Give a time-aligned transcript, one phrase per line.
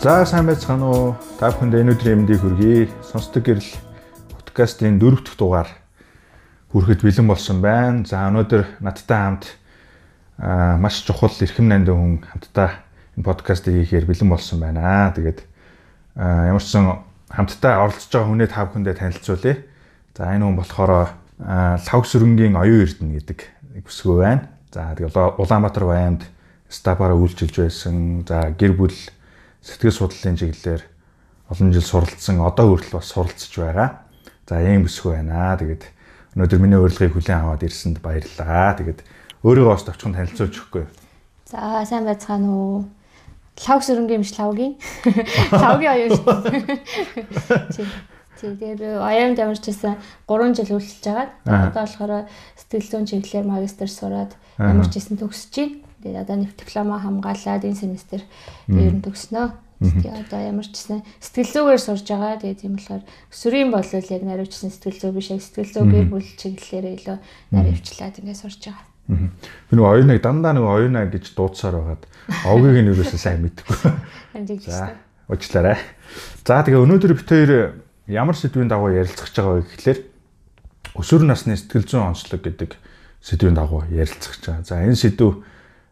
[0.00, 1.16] За сайн байцгаана уу?
[1.40, 2.92] Та бүхэнд энэ өдрийн эмдийг хүргэе.
[3.00, 3.72] Сонсдог гэрэл
[4.28, 5.70] подкастын 4 дахь дугаар
[6.70, 8.04] хүрэхэд бэлэн болсон байна.
[8.04, 9.56] За өнөөдөр надтай хамт
[10.36, 12.84] маш чухал эрхэм нандин хүн хамтдаа
[13.16, 15.16] энэ подкастыг хийхээр бэлэн болсон байна.
[15.16, 15.40] Тэгээд
[16.12, 17.00] ямар ч сан
[17.32, 19.56] хамтдаа оролцож байгаа хүнээ та бүхэндээ танилцуулъя.
[20.12, 20.92] За энэ хүн болохоор
[21.40, 23.38] лав сүрэнгийн оюун эрдэнэ гэдэг
[23.80, 24.44] бүсгүй байна.
[24.70, 26.22] За тэгээд Улаанбаатар баймд
[26.68, 28.28] стабаараа үйлчилж байсан.
[28.28, 28.92] За гэр бүл
[29.66, 30.82] сэтгэл судлалын чиглэлээр
[31.50, 34.06] олон жил суралцсан одоо хүртэл бас суралцж байгаа.
[34.46, 35.58] За ийм бүсгүй байна.
[35.58, 35.82] Тэгээд
[36.38, 38.78] өнөөдөр миний урилгыг хүлээн аваад ирсэнд баярлалаа.
[38.78, 39.02] Тэгээд
[39.42, 40.86] өөрийгөө бас товчхон танилцуулж өгөхгүй.
[41.50, 42.86] За сайн байцгаана уу?
[43.66, 44.78] Лав сөрөнгийн биш лавгийн.
[45.50, 46.26] Лавгийн аяа шүү.
[48.36, 49.96] Тэгээд аяамд ямар ч гэсэн
[50.28, 51.72] 3 жил үйлчилж байгаа.
[51.72, 52.12] Одоо болохоор
[52.54, 55.85] сэтгэл зүйн чиглэлээр магистр сураад ямар ч гэсэн төгсөж байна.
[56.02, 58.20] Тэгээд одоо нэг диплома хамгаалаад энэ семестр
[58.68, 59.46] ер нь төгснөө.
[59.76, 62.40] Тэгээ одоо ямар ч гэсэн сэтгэл зүйгээр сурж байгаа.
[62.40, 66.86] Тэгээ тийм болохоор өсвөрийн болол яг наривчсан сэтгэл зүй биш сэтгэл зүй гэр бүл чиглэлээр
[66.96, 67.18] илүү
[67.52, 68.84] наривчлаад ингээд сурж байгаа.
[69.06, 72.02] Би нөгөө оюуныг дандаа нөгөө оюунаа гэж дуудсаар байгаад
[72.48, 73.76] овгийг нь юусоо сайн мэдгүй.
[74.66, 74.96] За
[75.28, 75.78] уучлаарай.
[76.42, 77.52] За тэгээ өнөөдөр бид хоёр
[78.10, 79.98] ямар сэдвийн дагуу ярилцах гэж байгаа вэ гэхлээр
[80.98, 82.70] өсвөр насны сэтгэл зүйн онцлог гэдэг
[83.22, 84.66] сэдвийн дагуу ярилцах гэж байгаа.
[84.66, 85.44] За энэ сэдв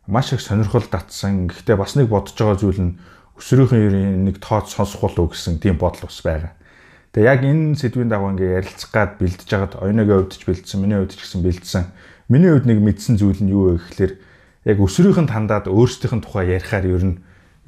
[0.06, 1.48] маш их сонирхол татсан.
[1.48, 2.92] Гэхдээ бас нэг бодож байгаа зүйл нь
[3.41, 6.52] өсвөрийнхөө нэг тоод сонсох болов гэсэн тийм бодол бас байгаа.
[7.14, 11.20] Тэгээ яг энэ сэдвийн дагуу ингээ ярилцах гад бэлдэж хагаад оюуныгаа өвдөж бэлдсэн, миний өвдөж
[11.22, 11.84] гэсэн бэлдсэн.
[12.28, 14.12] Миний хувьд нэг мэдсэн зүйл нь юу вэ гэхээр
[14.66, 17.16] яг өсвөрийнх нь тандаад өөрсдийнх нь тухай ярихаар ер нь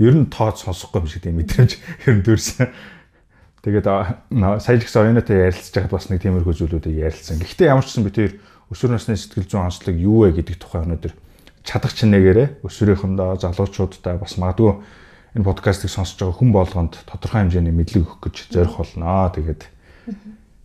[0.02, 1.72] ер нь тоод сонсохгүй юм шиг тийм мэдрэмж
[2.10, 2.68] ер нь төрсэн.
[3.62, 7.38] Тэгээд сая ч гэсэн оюунатай ярилцж байхад бас нэг тиймэрхүү зүйлүүдийг ярилцсан.
[7.38, 8.30] Гэхдээ ямар ч гэсэн би тэр
[8.70, 11.14] өсвөр насны сэтгэл зүйн онцлог юу вэ гэдэг тухай өнөөдөр
[11.66, 14.78] чадах чинээгээрээ өсвөрийнхөндөө залуучуудтай бас магадгүй
[15.34, 19.28] энэ подкастыг сонсож байгаа хүн болгонд тодорхой хэмжээний мэдлэг өгөх гэж зорих болно.
[19.34, 19.62] Тэгээд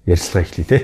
[0.06, 0.78] ярилцлага эхлэе те.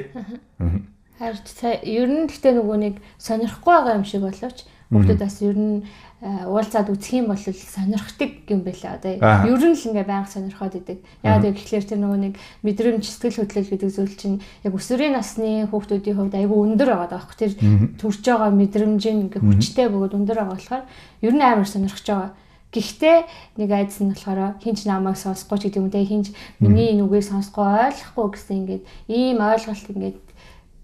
[1.18, 1.40] Харин
[1.86, 5.84] ер нь гэхдээ нөгөө нэг сонирхгүй байгаа юм шиг боловч Хүүхдүүд бас ер нь
[6.24, 9.14] уулзаад үзэх юм бол сонирхдаг юм байна одоо.
[9.46, 11.04] Ер нь л ингээ байнга сонирхоод идэг.
[11.22, 12.34] Яагаад вэ гэхлээр тэр нөгөө нэг
[12.64, 17.38] мэдрэмж сэтгэл хөдлөл гэдэг зүйл чинь яг өсвөрийн насны хүүхдүүдийн хувьд айгүй өндөр байгаа даахгүй
[17.38, 17.54] тэр
[18.00, 20.84] төрж байгаа мэдрэмж нь ингээ хүчтэй бөгөөд өндөр байгаа болохоор
[21.22, 22.32] ер нь амар сонирхож байгаа.
[22.68, 23.18] Гэхдээ
[23.60, 27.64] нэг айдас нь болохоор хинч намайг сонсохгүй ч гэдэг юм те хинч миний нүгийг сонсохгүй
[27.64, 30.18] ойлгохгүй гэсэн ингээд ийм ойлголт ингээд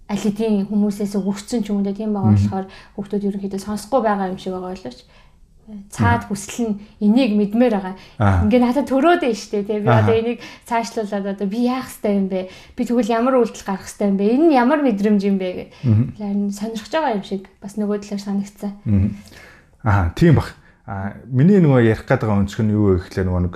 [0.08, 2.66] аль хэдийн хүмүүсээс өгөгдсөн ч юм уу тийм байгаа болохоор
[2.96, 5.00] хүүхдүүд ерөнхийдөө сонсохгүй байгаа юм шиг байгаа боловч
[5.88, 7.96] цаад хүсэл нь энийг мэдмээр байгаа.
[8.44, 9.80] Ингээ надад төрөөд нь штэ тий.
[9.80, 12.52] Би одоо энийг цаашлуулад одоо би яах хэвтэй юм бэ?
[12.76, 14.24] Би тэгвэл ямар үйлдэл гаргах хэвтэй юм бэ?
[14.28, 15.68] Энэ нь ямар мэдрэмж юм бэ гэх.
[16.20, 18.72] Тэгэхээр сонирхож байгаа юм шиг бас нөгөө талаар санагцсан.
[19.80, 20.52] Аа тийм бах.
[20.84, 23.54] Аа миний нөгөө ярих гээд байгаа өнцг нь юу вэ гэхлээр нөгөө нэг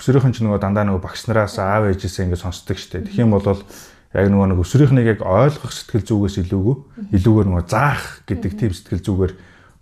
[0.00, 3.04] өсвөрийнхэн ч нөгөө дандаа нөгөө багш нараас аав ээжээсээ ингээ сонсдог штэ.
[3.04, 3.44] Тэгэх юм бол
[4.10, 6.76] яг нөгөө нэг өсвөрийнхнийг яг ойлгох сэтгэл зүгээс илүүгүй
[7.14, 9.32] илүүгээр нөгөө заах гэдэг тийм сэтгэл зүгээр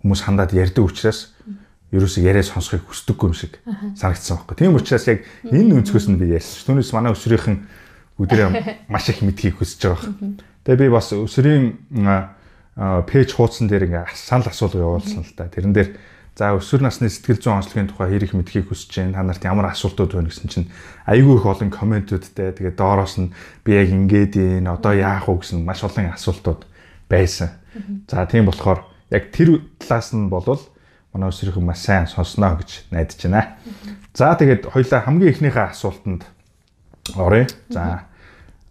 [0.05, 1.33] хүмүүс хандаад ярьдаг учраас
[1.89, 3.57] ерөөсөө яриа сонсохыг хүсдэггүй юм шиг
[3.97, 4.55] санагдсан байхгүй.
[4.61, 6.61] Тийм учраас яг энэ өнцгөөс нь би ярьсан.
[6.69, 7.57] Түүнээс манай өсвөрийнхэн
[8.21, 8.47] бүгдээ
[8.93, 10.37] маш их мэдхийг хүсэж байгаа юм.
[10.61, 11.65] Тэгээ би бас өсвөрийн
[12.77, 15.49] пэйж хуудсан дээр ингээ санал асуулга явуулсан л та.
[15.49, 15.89] Тэрэн дээр
[16.39, 19.19] За өсвөр насны сэтгэл зүйн онцлогийн тухай хэрэг мэдхийг хүсэж байна.
[19.19, 20.71] Та нарт ямар асуултууд байна гэсэн чинь
[21.03, 22.55] айгүй их олон комментүүдтэй.
[22.55, 23.35] Тэгээд доороос нь
[23.67, 26.63] би яг ингээд энэ одоо яах вэ гэсэн маш олон асуултууд
[27.11, 27.59] байсан.
[28.07, 30.63] За тийм болохоор яг тэр талаас нь болвол
[31.11, 33.59] манай өсвөрийнхэн маш сайн сонсноо гэж найдаж байна.
[34.15, 36.23] За тэгээд хоёлаа хамгийн эхнийхээ асуултанд
[37.19, 37.51] оръё.
[37.67, 38.07] За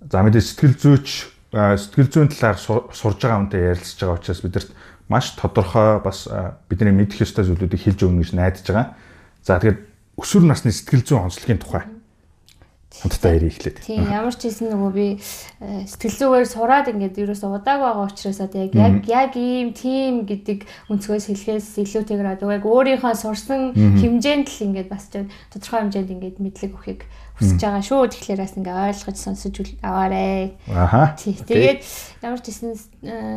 [0.08, 4.72] за мэдээ сэтгэл зүйч сэтгэл зүйн талаар сурж байгаа хүнтэй ярилцж байгаа учраас бидэрт
[5.08, 6.28] маш тодорхой бас
[6.68, 8.88] бидний мэдэх ёстой зүйлүүдийг хэлж өгнө гэж найдаж байгаа.
[9.42, 9.80] За тэгээд
[10.20, 11.88] өсвөр насны сэтгэл зүйн онцлогийн тухай
[12.88, 13.84] хамтдаа ярих эхлэв.
[13.84, 15.06] Тийм ямар ч хэлсэн нөгөө би
[15.86, 20.66] сэтгэл зүгээр сураад ингээд ерөөсөө удааг байгаа учраас одоо яг яг яг ийм тийм гэдэг
[20.90, 26.72] өнцгөөс хэлхээс илүүтэйгээр одоо яг өөрийнхөө сурсан хэмжээнд л ингээд бас тодорхой хэмжээнд ингээд мэдлэг
[26.74, 27.00] өгөхийг
[27.38, 28.10] хүсэж байгаа шүү.
[28.10, 30.58] Тэгэхээр бас ингээ ойлгож сонсож аваарэ.
[30.74, 31.14] Аха.
[31.14, 31.80] Тэгээд
[32.18, 32.74] ямар ч гэсэн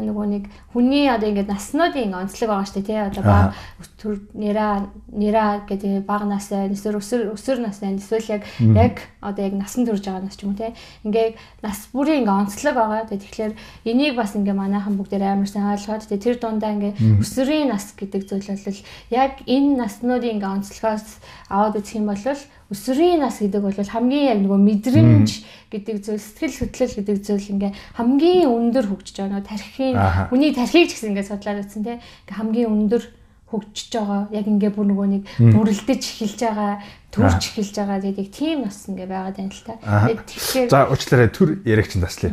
[0.10, 0.44] нөгөө нэг
[0.74, 2.98] хүний одоо ингээ наснуудын онцлог байгаа дээ тий.
[2.98, 3.54] Одоо баг
[4.02, 9.54] төр нэраа нэраа гэдэг баг насаа эсвэл өсөр өсөр насаа эсвэл яг яг одоо яг
[9.54, 10.74] насан турш байгаа нас ч юм уу тий.
[11.06, 13.06] Ингээ нас бүрийн ингээ онцлог байгаа.
[13.06, 13.54] Тэгэхээр
[13.86, 18.26] энийг бас ингээ манайхан бүгдээр амар сайн ойлгоод тий тэр дундаа ингээ өсвөрийн нас гэдэг
[18.26, 18.82] зүйл бол
[19.14, 21.22] яг энэ наснуудын ингээ онцлогоос
[21.54, 22.26] аваад үзэх юм бол
[22.72, 25.30] өсвөрийн нас гэдэг бол хамгийн яг нөгөө мэдрэмж
[25.72, 29.44] гэдэг зүйл сэтгэл хөдлөл гэдэг зүйл ингээ хамгийн өндөр хөгжиж байгаа.
[29.44, 30.00] Нөгөө тархины
[30.32, 32.00] хүний тархийг ч гэсэн ингээ судлаад үзсэн те.
[32.00, 33.04] Ингээ хамгийн өндөр
[33.52, 34.22] хөгжиж байгаа.
[34.32, 36.74] Яг ингээ бүр нөгөө нэг бүрлдэж эхэлж байгаа,
[37.12, 39.76] төрж эхэлж байгаа гэдэг тийм нас ингээ байгаад байна л та.
[40.16, 42.32] Тэгэхээр За уучлаарай төр яригч таслая.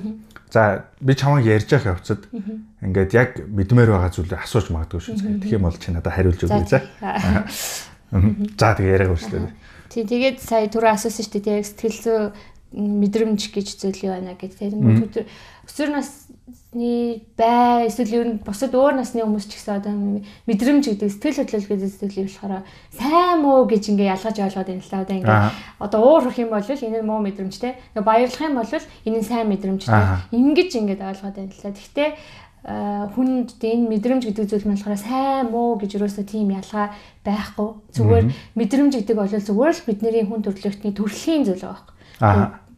[0.55, 2.31] За би чамайг ярьж явах явцад
[2.81, 5.43] ингээд яг мэдмээр байгаа зүйлээ асууж магадгүй шүү.
[5.43, 6.81] Тэгэх юм бол чи надад хариулж өгье за.
[7.02, 7.19] За.
[8.79, 9.52] тэгээ яриаг уучлаарай.
[9.99, 11.67] Тий тэгээд сая түрүү асуусан шүү дээ.
[11.67, 12.19] Сэтгэл зүй
[12.71, 14.79] мэдрэмж гэж зүйл юу байна гэдэг.
[14.79, 15.27] Тэгээд
[15.67, 21.11] өсвөр насны бай эсвэл ер нь бусад өөр насны хүмүүс ч гэсэн одоо мэдрэмж гэдэг
[21.11, 22.62] сэтгэл хөдлөл гэдэг зүйлийг болохоор
[22.95, 25.03] сайн муу гэж ингээ ялгаж ойлгоод байна л да.
[25.03, 25.41] Одоо ингээ
[25.83, 27.75] одоо уур хөх юм бол энэ муу мэдрэмж те.
[27.99, 29.99] Баярлах юм бол энэ сайн мэдрэмж те.
[30.31, 31.75] Ингиж ингээд ойлгоод байна л да.
[31.75, 32.09] Гэхдээ
[32.67, 36.91] хүнд энэ мэдрэмж гэдэг зүйл болохоор сайн муу гэж юусоо тийм ялгаа
[37.23, 37.71] байхгүй.
[37.95, 38.25] Зүгээр
[38.59, 41.95] мэдрэмж гэдэг бол зүгээр л бидний хүн төрөлхтний төрөлхийн зүйл байхгүй.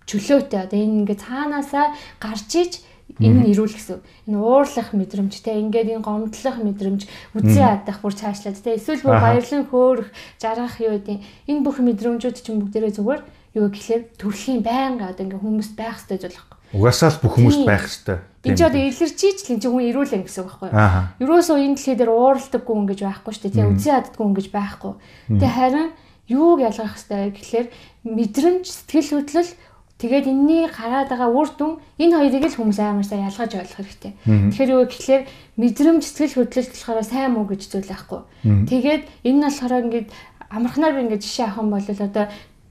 [0.05, 0.61] Чөлөөтэй.
[0.69, 1.87] Одоо энэ ингээ цаанаасаа
[2.21, 2.73] гарч иж
[3.19, 3.99] энэ нь ирүүл гэсэн.
[4.31, 7.01] Энэ уурлах мэдрэмж те ингээд энэ гомдлох мэдрэмж
[7.35, 11.19] үзэн ядах бүр цаашлаад те эсвэл бүр баярлан хөөрөх жаргах юу гэдэг
[11.51, 13.23] энэ бүх мэдрэмжүүд чинь бүгдээрээ зүгээр
[13.59, 16.60] юу гэхлээр төрөлхийн байнга одоо ингээ хүмүүст байх хэрэгтэй зүйл байхгүй.
[16.73, 18.19] Угасаал бүх хүмүүст байх хэрэгтэй.
[18.47, 20.79] Энд ч одоо илэрчиж л энэ хүн ирүүлэн гэсэн үг байхгүй юу?
[21.21, 23.55] Ерөөсөө энэ дэлхий дээр ууралдаггүй хүн гэж байхгүй шүү дээ.
[23.59, 24.93] Тэгээ үзэн яддаггүй хүн гэж байхгүй.
[25.35, 25.89] Тэгээ харин
[26.31, 27.67] юуг ялгах хэрэгтэй гэхлээр
[28.07, 29.53] мэдрэмж сэтгэл хөдлөл
[30.01, 34.13] Тэгээд энэний гараад байгаа үр дүн энэ хоёрыг л хүмүүс аймарсаа ялгаж ойлгох хэрэгтэй.
[34.49, 35.23] Тэгэхээр юу гэхлээр
[35.61, 38.21] мэдрэмж сэтгэл хөдлөлт болохоор сайн муу гэж зүйл байхгүй.
[38.65, 40.09] Тэгээд энэ нь болохоор ингээд
[40.49, 42.25] амархнаар би ингээд жишээ авах юм бол одоо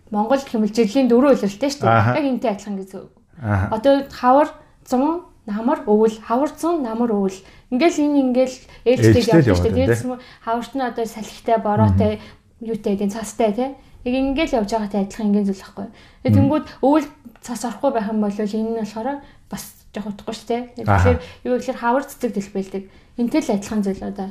[0.10, 2.18] Монгол хэмэл жирлийн дөрөв үлрэлтэй шүү дээ.
[2.18, 2.90] Яг энтэй адилхан гэж.
[3.40, 4.52] Одоо хавар
[4.86, 7.38] 100 намар өвөл хавар 100 намар өвөл
[7.72, 9.88] ингээл энэ ингээл ээлжтэй явдаг шүү дээ.
[9.88, 10.04] Тэгээд
[10.44, 12.20] хаварт нь одоо салхитай бороотой
[12.60, 13.70] юутай гэдэг цастай тий.
[14.04, 15.88] Яг ингээл явж байгаатай адилхан ингийн зүйл байхгүй.
[16.28, 17.08] Тэнгууд өвөл
[17.42, 19.64] цас орохгүй байх юм бол энэ нь болохоор бас
[19.96, 20.62] жоох утгагүй шүү дээ.
[20.84, 22.84] Тэгэхээр юу гэхээр хавар цэцэг дэлбэлдэг.
[23.18, 24.30] Энтэй л адилхан зүйл одоо.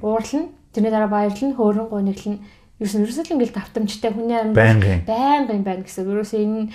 [0.00, 2.38] Уурлна, тэрний дараа баярлна, хөөрөн гуниглна.
[2.80, 6.04] Юусэн ерөөсөө л ингээл давтамжтай хүний амьд байнгын байнгын байна гэсэн.
[6.06, 6.68] Ерөөсөө энэ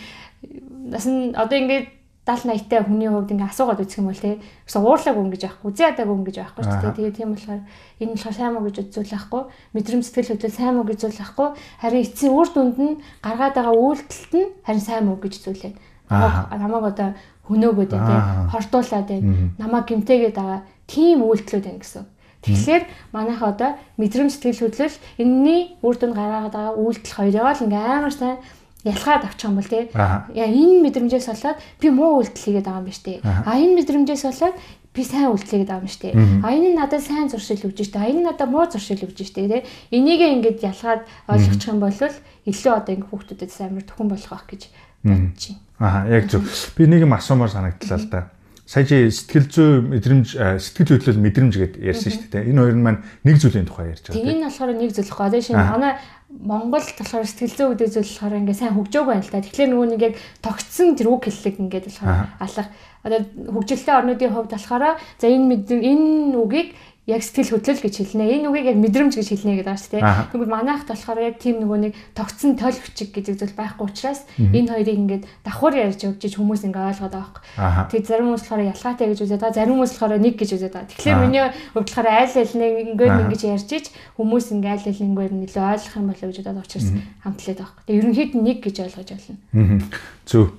[0.91, 4.37] бас нь одоо ингээд 70 80-тай хүний хувьд ингээ асуугаад үзэх юм бол тий.
[4.69, 6.91] Гэсэн уурлаг өнгө гэж байхгүй, үзээ адаг өнгө гэж байхгүй ч тий.
[6.93, 7.61] Тэгээд тийм болохоор
[7.97, 9.41] энэ болохоор сайн муу гэж үзүүл байхгүй,
[9.73, 11.47] мэдрэмж сэтгэл хөдлөл сайн муу гэж үзүүл байхгүй.
[11.81, 12.93] Харин эцсийн үр дүнд нь
[13.25, 15.73] гаргаад байгаа үйлдэлт нь харин сайн муу гэж зүйлээ.
[16.13, 17.09] Намайг одоо
[17.49, 18.19] хөнөөгөөд тий.
[18.53, 19.19] Хортуулаад тий.
[19.57, 22.05] Намайг гимтээгээд байгаа тийм үйлдэлүүд байна гэсэн.
[22.41, 22.83] Тэгэхээр
[23.13, 23.69] манайха одоо
[24.01, 28.37] мэдрэмж сэтгэл хөдлөл энэний үр дүнд гаргаад байгаа үйлдэл хоёроо л ингээ амар сайн
[28.83, 29.89] ялгаад авчих юм бол тий.
[29.93, 33.17] Яа энэ мэдрэмжээс болоод би муу үйлдэл хийгээд байгаа юм биш тий.
[33.21, 34.57] А энэ мэдрэмжээс болоод
[34.91, 36.13] би сайн үйлдэл хийгээд байгаа юм дээ.
[36.41, 38.01] А энэ нь надад сайн зуршил өгж штэ.
[38.01, 39.61] А энэ надад муу зуршил өгж штэ тий.
[39.93, 44.61] Энийг ингээд ялгаад ойлгочих юм бол илүү одоо ингээд хүүхдүүдэд амар төхөн болох байх гэж
[45.05, 45.31] байна.
[45.79, 46.43] Аа яг зөв.
[46.75, 48.21] Би нэг юм асуумаар санагдлаа л да.
[48.71, 52.55] Сая чи сэтгэл зүй мэдрэмж сэтгэл хөдлөл мэдрэмж гэдээ ярьсан шүү дээ.
[52.55, 54.15] Энэ хоёр нь маань нэг зүйлийн тухай ярьж байгаа.
[54.15, 55.27] Тийм энэ болохоор нэг зүйл гоо.
[55.27, 55.93] Тэгээ шинэ манай
[56.31, 59.43] Монгол болохоор сэтгэл зүй гэдэг зүйл болохоор ингээ сайн хөгжөөг байна л та.
[59.43, 62.67] Тэгэхээр нөгөө нэг яг тогтсон тэр үг хэллэг ингээд болохоор алах.
[63.03, 64.83] Одоо хөгжилтэй орнуудын хувьд болохоор
[65.19, 66.71] за энэ энэ үгийг
[67.09, 68.45] яг сэтгэл хөдлөл гэж хэлнэ.
[68.45, 70.29] Энэ үгийг яг мэдрэмж гэж хэлнэ гэдэг шүү дээ.
[70.29, 74.69] Тэгвэл манайхт болохоор яг тийм нөгөө нэг тогтсон тойл хүчиг гэдэг зүйл байхгүй учраас энэ
[74.69, 77.89] хоёрыг ингээд давхар ярьж өгч хүмүүс ингээд ойлгоод байгаа.
[77.89, 79.57] Тэгээд зарим хүмүүс болохоор ялгаатай гэж үзээд байгаа.
[79.57, 80.91] Зарим хүмүүс болохоор нэг гэж үзээд байгаа.
[80.93, 81.41] Тэгэхээр миний
[81.73, 83.85] хувьд болохоор айл айл нэг ингээд ингэж ярьж ич
[84.21, 86.89] хүмүүс ингээд айл айл ингээд нөлөө ойлгох юм болоо гэж бодоод учраас
[87.25, 87.81] хамтлаад байгаа.
[87.89, 89.81] Тэгээд ерөнхийд нь нэг гэж ойлгож байна.
[90.29, 90.53] Зөв.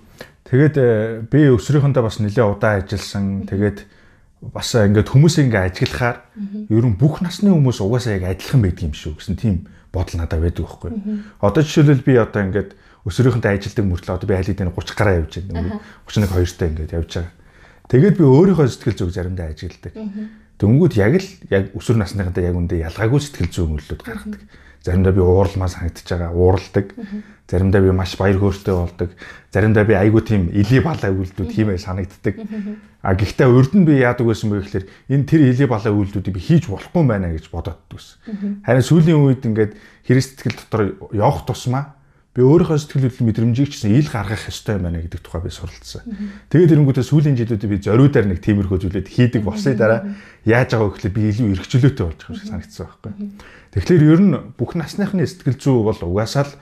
[0.53, 3.49] Тэгээд э, би өсрийнхөндөө бас нэлээд удаан ажилласан.
[3.49, 3.79] Тэгээд
[4.43, 6.19] бас ингээд хүмүүсээ ингээд ажиглахаар
[6.67, 10.43] ер нь бүх насны хүмүүс угаасаа яг адилхан байдаг юм шүү гэсэн тийм бодол надад
[10.43, 10.91] байдаг байхгүй.
[11.39, 12.71] Одоо жишээлбэл би одоо ингээд
[13.07, 15.79] өсвөрийнхөнтэй ажилдаг мөртлөө одоо би айлд энэ 30 гараа явж байна.
[16.11, 17.33] 31 2-тай ингээд явж байгаа.
[17.87, 19.95] Тэгээд би өөрийнхөө сэтгэл зүг заримдаа ажигладаг.
[20.59, 24.43] Дөнгүүд яг л яг өсвөр насныхантай яг үндэ ялгаагүй сэтгэл зүйн үйлдэлүүд гаргадаг.
[24.83, 26.87] Заримдаа би ууралмаа санагдаж байгаа, ууралдаг.
[27.47, 29.11] Заримдаа би маш баяр хөөртэй болдог.
[29.55, 32.35] Заримдаа би айгүй тийм илий балаа үйлдэлүүд хиймээр санагддаг.
[33.03, 36.43] А гэхдээ урд нь би яадаг байсан бэ гэхээр энэ тэр илий балаа үйлдэлүүдийг би
[36.43, 38.19] хийж болохгүй байна гэж бодоод байсан.
[38.67, 39.73] Харин сүүлийн үед ингээд
[40.07, 40.83] хэрэг сэтгэл дотор
[41.15, 41.95] явах тусмаа
[42.33, 45.53] би өөрийнхөө сэтгэл хөдлөл мэдрэмжийг ч гэсэн ил гаргах ёстой юм байна гэдэг тухай би
[45.53, 46.01] суралцсан.
[46.49, 50.17] Тэгээд эрэнгүүтээ сүүлийн жилүүдэд би зориудаар нэг тиймэрхүү зүйлүүд хийдэг болсны дараа
[50.49, 53.13] яаж байгаа вэ гэхэл би илүү эрхчлөөтэй болж байгаа юм шиг санагдсан байхгүй.
[53.77, 56.57] Тэгэхээр ер нь бүх насныхны сэтгэл зүй бол угаасаа л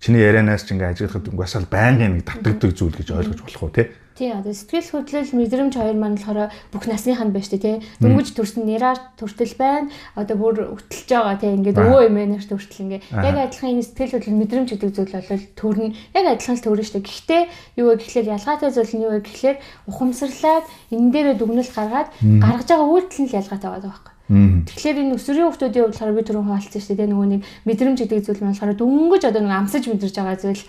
[0.00, 3.76] чиний ярианаас ч ингээ ажиглахад угаасаа л байнгын нэг татдаг зүйл гэж ойлгож болох уу
[3.76, 3.92] те.
[4.14, 7.76] Тий, одоо сэтгэл хөдлөл мэдрэмж хоёр маань болохоор бүх насныханд байна шүү дээ, тий.
[7.98, 9.90] Дөнгөж төрсөн нэраар төртөл байна.
[10.14, 11.50] Одоо бүр өтөлж байгаа тий.
[11.50, 13.02] Ингээд өвөө эмээнээр төртөл ингээ.
[13.10, 16.94] Яг адилхан энэ сэтгэл хөдлөл мэдрэмж гэдэг зүйл бол төрн яг адилхан л төрнө шүү
[17.02, 17.10] дээ.
[17.10, 17.42] Гэхдээ
[17.82, 19.56] юу вэ гэхэлэр ялгаатай зүйл нь юу вэ гэхэлэр
[19.90, 24.13] ухамсарлаад энэ дээрээ дүгнэлт гаргаад гаргаж байгаа үйлдэл нь ялгаатай байгаа байхгүй.
[24.24, 27.12] Тэгэхээр энэ өсвөрийн хүмүүсийн хувьд болохоор би түрүүн хаалцсан шүү дээ.
[27.12, 30.64] Нөгөө нэг мэдрэмж гэдэг зүйл нь болохоор дөнгөж одоо нэг амсаж мэдэрч байгаа зүйл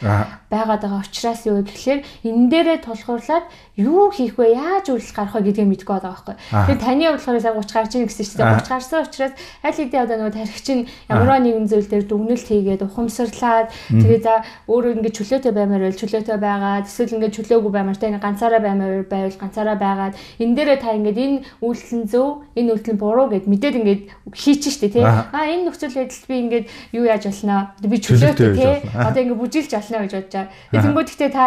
[0.52, 3.46] байгаад байгаа учраас юу гэхээр энэ дээрээ тулгуурлаад
[3.80, 4.60] юу хийх вэ?
[4.60, 6.36] Яаж үйлдэл гарах вэ гэдгийг мэдгүй байгаа байхгүй.
[6.36, 9.34] Тэгэхээр таны хувьд болохоор сайн 30 гарч ийн гэсэн чинь 30 гарсан учраас
[9.64, 14.34] аль хэдийн одоо нөгөө тархич нь ямар нэгэн зүйл дээр дүгнэлт хийгээд ухамсарлаад тэгээ за
[14.68, 19.08] өөрөө ингэ чөлөөтэй баймаар байл чөлөөтэй байгаад эсвэл ингэ чөлөөгүй баймаар та ингэ ганцаараа баймаар
[19.08, 23.28] байвал ганцаараа байгаад энэ дээрээ та ингэ энэ үйлдэл нь зөв энэ үйлдэл нь буруу
[23.46, 24.02] гэд мэдээд ингээд
[24.34, 25.06] хийчих штэ тий.
[25.06, 26.66] А энэ нөхцөл байдалд би ингээд
[26.98, 28.74] юу яаж болно би чөлөөтэй тий.
[28.98, 30.50] Одоо ингээд бүжиглж болно гэж бодож байгаа.
[30.74, 31.46] Тэгэнгүүт гэхдээ та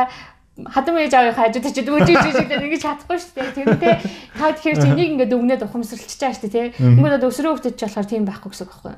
[0.67, 3.55] хадам ээж аавын хажууд очиж үжиж үжиж ингэж чадахгүй шүү дээ.
[3.55, 3.95] Тэрнтэй
[4.35, 6.67] та тэгэхээр чи энийг ингээд өгнөд ухамсарлаж байгаа шүү дээ.
[6.99, 8.95] Ингээд одоо өсрөө хөвтөж болохоор тийм байхгүй гэсэн үг байхгүй.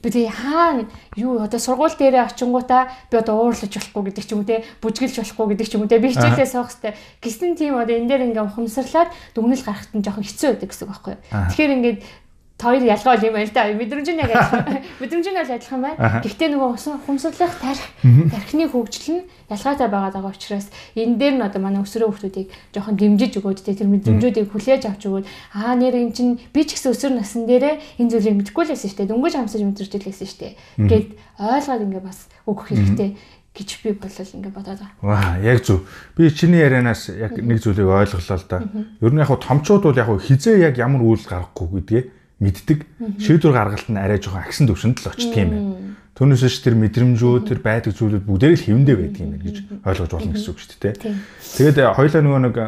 [0.00, 0.88] Би тэгээ хаана
[1.20, 5.16] юу одоо сургууль дээрээ очингуудаа би одоо уурлаж болохгүй гэдэг ч юм уу те бүжгэлж
[5.20, 6.92] болохгүй гэдэг ч юм уу те би хичээлээ суух хэрэгтэй.
[7.20, 10.92] Гэсэн тийм одоо энэ дээр ингээд ухамсарлаад дүгнэл гарахт нь жоохон хэцүү байдаг гэсэн үг
[10.96, 11.14] байхгүй.
[11.28, 11.98] Тэгэхээр ингээд
[12.56, 13.68] хоёр ялгаа юм байна л да.
[13.68, 14.80] Мэдрэмж нь яг адилхан.
[15.00, 16.20] Мэдрэмж нь бол адилхан байна.
[16.24, 16.70] Гэхдээ нөгөө
[17.04, 17.84] хумсгалах тарих
[18.32, 19.22] тархины хөгжил нь
[19.52, 23.92] ялгаатай байгаа даа учраас энэ дээр нь одоо манай өсвөр хүмүүсийг жоохон дэмжиж өгөөд тэр
[23.92, 28.10] мэдрэмжүүдийг хүлээж авч өгөөд аа нэр эн чинь би ч гэсэн өсвөр насн дээрээ энэ
[28.16, 29.10] зүйлийг мэдэхгүй л байсан шүү дээ.
[29.12, 30.52] Дөнгөж хамсаж мэдэрч байсан шүү дээ.
[30.80, 33.20] Гэт ойлгоод ингээ бас өгөх хэрэгтэй
[33.52, 35.04] гэж би болол ингээ бодоод байгаа.
[35.04, 35.84] Ваа, яг зөв.
[36.16, 38.64] Би чиний ярианаас яг нэг зүйлийг ойлголоо л да.
[39.00, 42.84] Ер нь яг томчууд бол яг хизээ яг ямар үйл гаргахгүй гэдгээ мэддэг
[43.20, 45.96] шийдвэр гаргалт нь арай жоохон агсан төвшөнд л очдөг юм байна.
[46.16, 50.10] Түүнээс ч тэр мэдрэмжүүд тэр байдаг зүйлүүд бүгдээрээ л хэвэндээ байдаг юм байна гэж ойлгож
[50.16, 50.94] болно гэсэн үг шүү дээ.
[51.60, 52.66] Тэгээд э, хоёлаа нөгөө нэг э,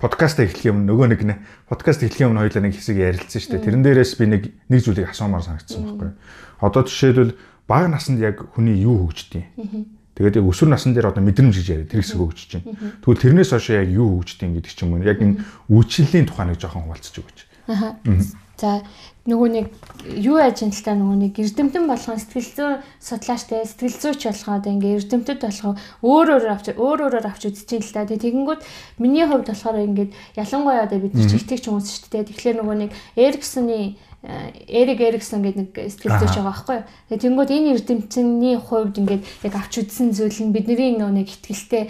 [0.00, 1.34] подкаст эхлэх юм нөгөө нэг нэ
[1.68, 3.64] подкаст эхлэх юм хоёлаа нэг хэсэг ярилцсан шүү дээ.
[3.64, 6.12] Тэрэн дээрээс би нэг нэг зүйлийг асуумаар санагдсан байхгүй.
[6.60, 9.88] Одоо жишээлбэл бага наснд яг хүний юу хөгждөг юм.
[10.20, 13.00] Тэгээд яг өсвөр насн дээр одоо мэдрэмж гэж яриад тэр хэсэг хөгжиж байна.
[13.00, 15.04] Тэгвэл тэрнээс хойш яг юу хөгждөг гэдэг ч юм уу.
[15.08, 15.40] Яг энэ
[15.72, 17.38] үйлчлэлийн тухай нэг жоохон хуваалцаж өгөөч.
[17.72, 17.96] Аа.
[18.60, 18.84] За
[19.28, 19.66] нөгөө нэг
[20.20, 25.72] юу ажилтаа нөгөө нэг эрдэмтэн болгон сэтгэл зүйн судлаачтай сэтгэл зүйч болгоод ингээ эрдэмтэд болгоо
[26.04, 28.04] өөр өөр авч өөр өөрөөр авч үзэж ин л та.
[28.04, 28.60] Тэгэнгүүт
[29.00, 32.28] миний хувьд болохоор ингээд ялангуяа одоо бид нар ч итгэж хүмүүс шүү дээ.
[32.32, 36.84] Тэгэхээр нөгөө нэг Эриксоны Эрик Эриксон гэдэг нэг сэтгэл зүйч байгаа байхгүй юу.
[37.08, 41.88] Тэгээ тэнгууд энэ эрдэмтний хувьд ингээд яг авч үзсэн зүйл нь бидний нөө нэг ихтгэлтэй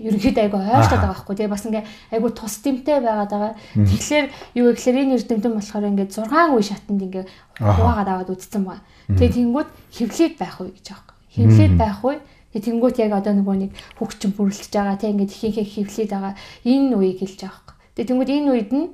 [0.00, 1.34] ерөнхийдөө айгу ойлгоод байгаа байхгүй.
[1.36, 3.52] Тэгээ бас ингээд айгу тус дэмтэй байгаад байгаа.
[3.84, 7.28] Тэгэхээр юу гэхээр энэ эрдэмтэн болохоор ингээд 6 үе шатанд ингээд
[7.60, 8.84] хуваагаад аваад үзсэн байгаа.
[9.12, 11.36] Тэгээ тэнгууд хөвлөд байх уу гэж байгаа байхгүй.
[11.36, 12.16] Хөвлөд байх уу
[12.48, 16.32] Тэгээ тэнгуут яг одоо нөгөө нэг хөгчин бүрлэж байгаа тийм ингээд ихэнх хөвлөд байгаа
[16.64, 17.76] энэ үеийг хэлж байгаа байхгүй.
[17.92, 18.88] Тэгээ тэнгуут энэ үед нь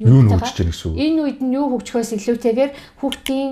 [0.00, 0.96] юу хөгжиж байгаа гэсэн үг.
[0.96, 2.72] Энэ үед нь юу хөгжихөөс илүүтэйгээр
[3.04, 3.50] хүүхдийн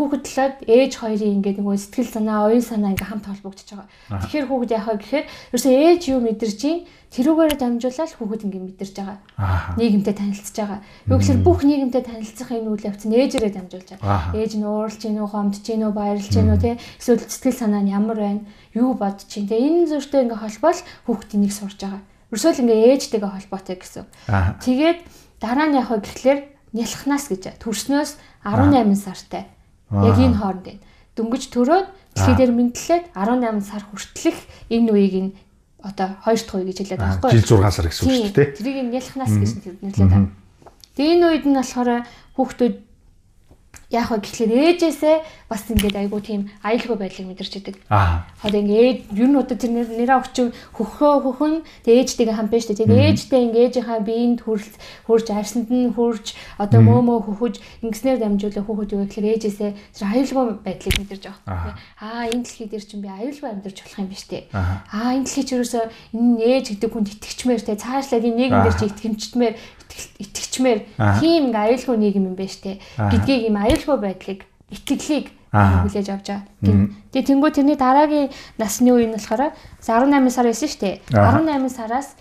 [0.00, 3.88] хүүхэд талаад ээж хоёрын ингээд нөгөө сэтгэл санаа, оюун санаа ингээд хамт холбогдож байгаа.
[4.22, 6.80] Тэгэхээр хүүхэд яхаа гэхээр ерөөсөө ээж юу мэдэрч чинь
[7.10, 9.18] тэрүүгээр дамжуулаад хүүхэд ингээд мэдэрч байгаа.
[9.76, 10.80] Нийгэмтэй танилцж байгаа.
[11.10, 14.32] Юу гэхээр бүх нийгэмтэй танилцах энэ үйл явц нь ээжээрээ дамжуулж байгаа.
[14.38, 16.74] Ээж нь ууралж гинөө, хомдж гинөө, баярлж гинөө тий.
[17.02, 18.46] Эсвэл сэтгэл санаа нь ямар байна?
[18.72, 19.58] Юу бодож чинь тий.
[19.58, 20.80] Энэ зөртэй ингээд холбоол
[21.10, 22.02] хүүхдийн нэг сурж байгаа.
[22.30, 24.06] Ерөөсөө л ингээд ээжтэйгээ холбоотой гэсэн.
[24.62, 24.98] Тэгээд
[25.40, 26.40] Дараа нь яг хөө гэхлээр
[26.76, 28.10] нялхнаас гэж төрснөөс
[28.44, 29.48] 18 сартай.
[29.90, 30.84] Яг энэ хооронд байна.
[31.16, 35.30] Дөнгөж төрөөд дэлхий дээр мэдлээд 18 сар хүртэлх энэ үеийг нь
[35.82, 37.40] одоо 2 дахь үе гэж хэлээд байгаа байхгүй юу?
[37.40, 38.48] Жил 6 сар гэсэн үг шүү дээ.
[38.60, 40.28] Тэрийг нялхнаас гэж нэрлээд байна.
[40.94, 41.90] Тэгээ энэ үед нь болохоор
[42.36, 42.74] хүүхдүүд
[43.90, 45.16] яг хөө гэхлээр ээжээсээ
[45.50, 47.76] бас ингээд айгу тийм аюулгүй байдлыг мэдэрч идэг.
[47.90, 48.22] Аа.
[48.46, 52.78] Одоо ингээд ер нь одоо тэр нэрээ өгчөв хөхөө хөхөн тэгээ ээжтэйгээ хамбан штэ.
[52.78, 54.68] Тэгээ ээжтэй ингээд ээжийнхаа биеинд хүрл
[55.10, 60.44] хурж арсанд нь хурж одоо мөөмөө хөхөж ингэснээр дамжуулах хүүхэд юу гэхлээр ээжээсээ тэр аюулгүй
[60.62, 61.74] байдлыг мэдэрч байгаа.
[61.98, 64.46] Аа энэ дэлхий дээр чинь би аюулгүй амьдарч болох юм биш үү?
[64.54, 68.76] Аа энэ дэлхий ч ерөөсөө энэ ээж гэдэг хүнд итгэчмээр те цаашлаад энэ нийгэм дээр
[68.78, 69.54] чи итгэмжтмээр
[70.19, 70.79] итгэчмээр
[71.19, 72.79] тийм ингээ аюулгүй нийгэм юм байна штэ.
[72.97, 74.39] Гэдгийг юм аюулгүй байдлыг
[74.71, 76.91] итгэлийг хүлээж авч байгаа.
[77.11, 78.29] Тэгээ тэнгуү тэрний дараагийн
[78.59, 80.95] насны үе нь болохоор 18 сар байсан шүү дээ.
[81.11, 82.15] 18 сараас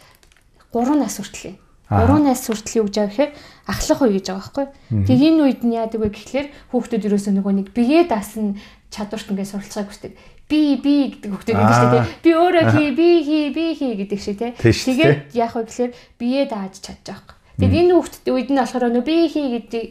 [0.70, 1.58] 3 нас хүртэл.
[1.90, 3.32] 3 нас хүртэл юу гэж байгаа гэхээр
[3.66, 4.66] ахлах үе гэж байгаа байхгүй.
[5.06, 8.58] Тэгээ энэ үед нь яадаг вэ гэхлээр хүүхдүүд ерөөсөө нөгөө нэг биеэ даасан
[8.94, 10.12] чадварт ингээд суралцахыг хүсдэг.
[10.46, 12.04] Би би гэдэг хөхтэй гэдэг шүү дээ.
[12.22, 14.52] Би өөрөө хий, би хий, би хий гэдэг шиг тий.
[14.60, 17.37] Тэгээд яах вэ гэхлээр биеэ дааж чадчих واخ.
[17.59, 19.47] Тэгээд энэ хүүхдэд үед нь болохоор нөө би хий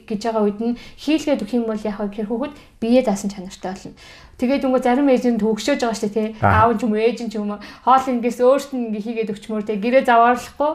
[0.09, 3.93] гэж байгаа үед нь хийлгээд өгөх юм бол яг гэхээр хүүхэд бие даасан чанартай болно.
[4.39, 6.47] Тэгээд өнгө зарим ээж нь төгшөөж байгаа шүү дээ тий.
[6.47, 9.67] Аав ч юм уу ээж ч юм уу хоол ингээс өөрт нь ингээ хийгээд өгчмөр
[9.67, 9.83] тий.
[9.83, 10.73] Гэрээ заваарлахгүй.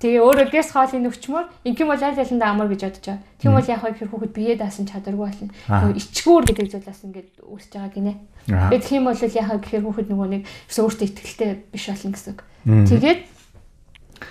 [0.00, 3.20] Тэгээ өөрөө гэс хоолыг өгчмөр ингээм бол аль алиндаа амар гэж бодож байгаа.
[3.36, 5.52] Тийм бол яг гэхээр хүүхэд бие даасан чадваргүй болно.
[5.92, 8.14] Ичгүүр гэдэг зүйлээс ингээд үүсэж байгаа гинэ.
[8.48, 12.40] Тэгээд тийм бол яг гэхээр хүүхэд нөгөө нэг өөртөө ихтэй биш болно гэсэн үг.
[12.64, 13.20] Тэгээд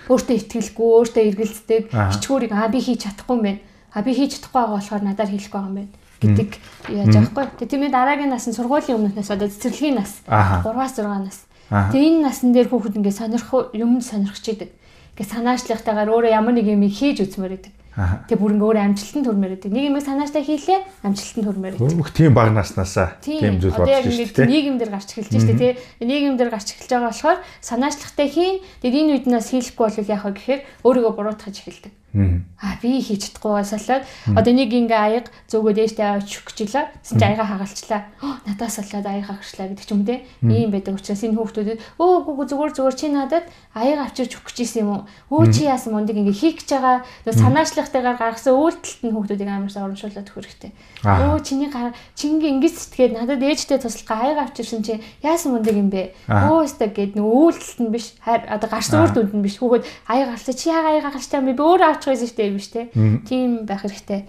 [0.09, 3.61] өөртөө итгэлгүй, өөртөө эргэлздэг хичгүүрийг аа би хийж чадахгүй юм байна.
[3.91, 6.49] А би хийж чадахгүй байгаа болохоор надаар хэлэхгүй байгаа юм байна гэдэг
[6.93, 7.45] яаж аахгүй.
[7.57, 11.37] Тэгээ тэрний дараагийн нас нь сургуулийн өмнөхнөөс одоо цэцэрлэгийн нас 3-аас 6 нас.
[11.71, 14.69] Тэгээ энэ насн дээр хүүхэд ингээд сонирх юм сонирхч идэг.
[15.17, 17.73] Ингээд санаачлахтайгаар өөрөө ямар нэг юм хийж үзмээр идэг.
[17.91, 19.71] Тэгээ бүр ингээ өөр амжилтанд хүрмээр байдаг.
[19.75, 21.97] Нэг юм санаачтай хийлээ, амжилтанд хүрмээр байдаг.
[21.99, 24.47] Бүх тийм баг наснаасаа тийм зүйл бодож шүү дээ.
[24.47, 25.73] Нийгэм дээр гарч эхэлж шүү дээ, тий.
[25.99, 28.55] Нийгэм дээр гарч эхэлж байгаа болохоор санаачлагтай хийн.
[28.79, 31.91] Тэгээд энэ үед нас хийхгүй бол яах вэ гэхээр өөрийгөө буруутгаж эхэлдэг.
[32.11, 34.03] Аа би хийж чадахгүй болоод
[34.35, 36.85] одоо нэг ингээ аяг зөөгөө дээштэй аваад шүхчихлээ.
[36.99, 38.01] Тэсэн чи аяга хагалчлаа.
[38.45, 40.27] Надаас болоод аяга хагалчлаа гэдэг ч юм те.
[40.43, 44.83] Ийм байдаг учраас энэ хүүхдүүдэд өө гүг зүгээр зүгээр чи надад аяга авчирч өгөх гэсэн
[44.83, 45.01] юм уу?
[45.31, 47.07] Өө чи яасан мундаг ингээ хийх гэж байгаа.
[47.31, 50.71] Санаачлагтайгаар гаргасан үйлдэлт нь хүүхдүүдийг амарсаа урамшуулад өгөх хэрэгтэй.
[51.07, 55.87] Өө чиний гар чингийн ингэж сэтгээд надад ээжтэй туслах аяга авчирсан чи яасан мундаг юм
[55.87, 56.11] бэ?
[56.27, 58.13] Өө өстө гэд нөө үйлдэлт нь биш.
[58.27, 59.57] Одоо гарсан үр дүнд нь биш.
[59.63, 61.57] Хүүхэд аяга гарсан чи яга аяга гарчтай юм бэ?
[61.57, 62.89] Би өөрөө шүү дээ биш те.
[63.27, 64.25] Тийм байх хэрэгтэй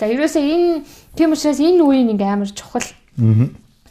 [0.00, 0.06] да.
[0.08, 0.82] Ерөөсөө энэ
[1.16, 2.88] тийм учраас энэ үеийн ингээ амар чухал.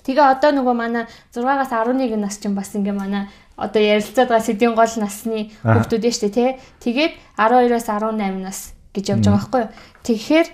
[0.02, 4.74] Тэгээ одоо нөгөө манай 6-аас 11 нас чинь бас ингээ манай одоо ярилцаад байгаа сэдийн
[4.74, 6.50] гол насны хүүхдүүд ээ дээ тий.
[6.82, 9.72] Тэгээд 12-аас 18 нас гэж явж байгаа байхгүй юу.
[10.02, 10.48] Тэгэхээр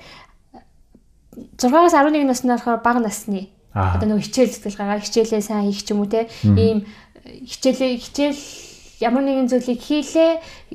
[1.55, 5.93] 6-аас 11 насны болохоор бага насны одоо нөгөө хичээл зүтгэл гараа хичээлээ сайн хийх ч
[5.93, 6.85] юм уу те ийм
[7.23, 8.39] хичээлээ хичээл
[9.01, 10.31] ямар нэгэн зүйлийг хийлээ,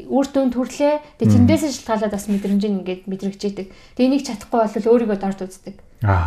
[0.06, 1.18] үр дүн төрлөө.
[1.18, 3.66] Тэгээ тэндээс шалтгаалаад бас мэдрэмж нь ингээд мэдрэгчээдэг.
[3.98, 5.76] Тэгээ энийг чадахгүй бол өөрийгөө дорд үздэг.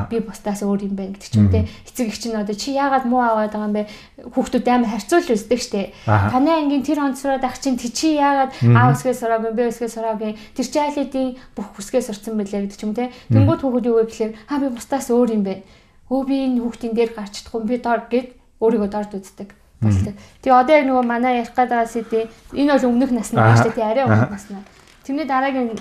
[0.08, 1.68] Би бусдаас өөр юм байна гэдэг ч юм те.
[1.84, 3.88] Эцэг их чинь одоо чи яагаад муу аваад байгаа юм бэ?
[4.32, 5.92] Хүүхдүүд амар харьцуулж үздэг штэ.
[6.08, 10.32] Танай ангийн тэр онд сураад ах чинь чи яагаад аа өсгөө сураагүй бэ өсгөө сураагүй.
[10.56, 13.12] Тэр чи айлын бүх хүсгээ сурцсан байлаа гэдэг ч юм те.
[13.28, 15.68] Тэнгүүд хүүхдүүд юу вэ гэхээр аа би бусдаас өөр юм байна.
[16.08, 18.28] Өө би энэ хүүхдийн дээр гарч чадахгүй би дор гэд
[18.64, 20.16] өөрийгөө дорд үздэг болтой.
[20.42, 22.20] Тэгээ одоо яг нөгөө манай ярих гэдэг сэдэ
[22.58, 23.86] энэ бол өмнөх насны байна шүү дээ.
[23.86, 24.66] Арай өмнөх насна.
[25.06, 25.78] Тэрний дараагийн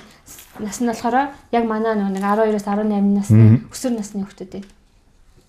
[0.61, 1.17] нас нь болохоор
[1.51, 4.65] яг манай нөгөө нэг 12-оос 18 насны өсвөр насны хүүхдүүд ээ.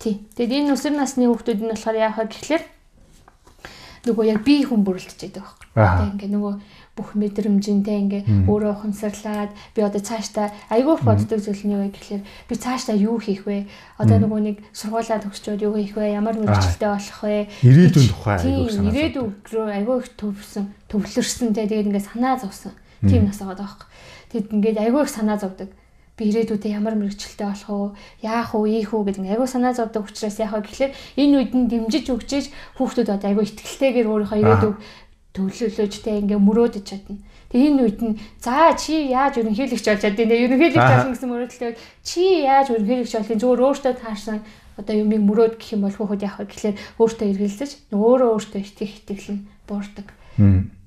[0.00, 0.14] Тий.
[0.34, 2.62] Тэгээд энэ өсвөр насны хүүхдүүд нь болохоор яах вэ гэхэлэр
[4.06, 5.66] нөгөө яг бие хүн бүрэлдэж байдаг байхгүй.
[5.76, 6.54] Тэгээ ингээ нөгөө
[6.96, 12.22] бүх мэдрэмжинтэй ингээ өөрөө ухамсарлаад би одоо цаашдаа айгүй боддог зүйл нь юу вэ гэхэлэр
[12.24, 13.68] би цаашдаа юу хийх вэ?
[14.00, 16.16] Одоо нөгөө нэг сургуулаа төгсчөөд юу хийх вэ?
[16.16, 17.52] Ямар мэрэгчлээ болох вэ?
[17.60, 18.92] Ирээдүйн тухай айгүй санаа.
[18.96, 22.72] Ирээдүйн рүү айгүй их төвлөрсөн, төвлөрсөн те тэгээд ингээ санаа зовсон.
[23.04, 23.88] Тийм нас байгаа даахгүй.
[24.32, 25.68] Тэгэд ингээд айгүй их санаа зовдөг
[26.16, 27.88] би ирээдүйдээ ямар мэрэгчлээ болох уу,
[28.24, 31.68] яах уу, ийх үү гэдэг айгүй санаа зовдөг учраас яах вэ гэхлээр энэ үед нь
[31.68, 32.46] дэмжиж өгчээж
[32.80, 34.76] хүүхдүүд одоо айгүй ихтгэлтэйгээр өөрийнхөө ирээдүйг
[35.36, 37.20] төвлөлөөжтэй ингээ мөрөөдөж чадна.
[37.52, 41.72] Тэгээ энэ үед нь за чи яаж ерөнхийлөгч болж чаддیں۔ Тэгээ ерөнхийлөгч болно гэсэн мөрөөдөлтэй
[42.02, 44.38] чи яаж ерөнхийлөгч болохын зүгээр өөртөө таарсан
[44.76, 48.92] одоо юмыг мөрөөд гэх юм бол хүүхэд яах вэ гэхлээр өөртөө эргэлзэж өөрөө өөртөө итгэх
[49.00, 50.06] итгэл нь буурдаг.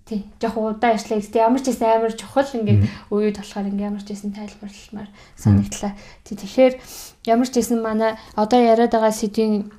[0.10, 0.26] Тий.
[0.42, 2.82] Жохо удаа ярьчлаа гэдэг ямар ч гэсэн амар чухал ингээд
[3.14, 5.94] үед болохоор ингээд ямар ч гэсэн тайлбарламаар санагдлаа.
[6.26, 6.34] Тий.
[6.38, 6.74] Тэгэхээр
[7.30, 9.70] ямар ч гэсэн манай одоо яриад байгаа сэдвийн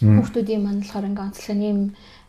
[0.00, 1.80] хүүхдүүдийн маань болохоор ингээд онцлог юм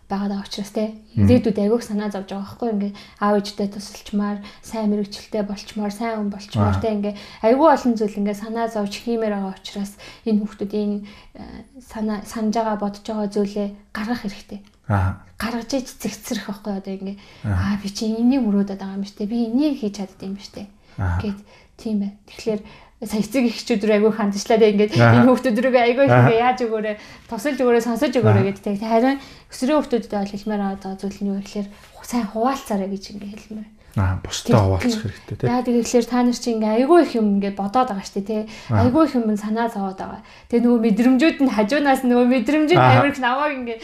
[0.09, 0.93] байгаад байгаа учраас те.
[1.17, 2.69] Ирээдүйд агиух санаа зовж байгаа байхгүй.
[2.75, 6.93] Ингээ аав ээжтэй тусалчмаар сайн мэрэгчлээ болчмоор сайн хүн болчмоор те.
[6.93, 9.97] Ингээ айгүй олон зүйл ингээ санаа зовж хиймээр байгаа учраас
[10.29, 11.41] энэ хүмүүсийн э,
[11.81, 14.59] санаа санаж байгаа бодож байгаа зүйлээ гаргах хэрэгтэй.
[14.87, 15.25] Аа.
[15.41, 17.17] Гаргаж иж зэгцрэх байхгүй одоо ингээ.
[17.49, 17.81] Аа.
[17.81, 21.39] Би чи энийг мөрөөдөд байгаа юм штэ би энийг хийж чаддаг юм штэ гэд
[21.77, 22.11] тийм бай.
[22.29, 22.61] Тэгэхээр
[23.03, 26.59] сая эцэг эхчүүд рүү айгүй хандчлаа тэг ингээд энэ хүүхдүүд рүү айгүй их ингээ яаж
[26.63, 26.93] өгөөрэ
[27.27, 28.79] тусалж өгөөрэ сонсож өгөөрэ гэдэг.
[28.79, 29.19] Харин
[29.51, 31.67] өсрөө хүүхдүүдэд бол хэлмээр байгаа зүйл нь юу гэхээр
[32.07, 33.69] сайн хуваалцаарай гэж ингээ хэлмээр.
[33.95, 35.49] Аа бусдаа хуваалцах хэрэгтэй тийм.
[35.51, 38.43] Яа тэгэхээр та нар чи ингээ айгүй их юм ингээ бодоод байгаа шүү дээ тий.
[38.71, 40.21] Айгүй их юм санаа зовоод байгаа.
[40.51, 43.79] Тэгээ нөгөө мэдрэмжүүд нь хажуунаас нөгөө мэдрэмжүүд амир их намайг ингээ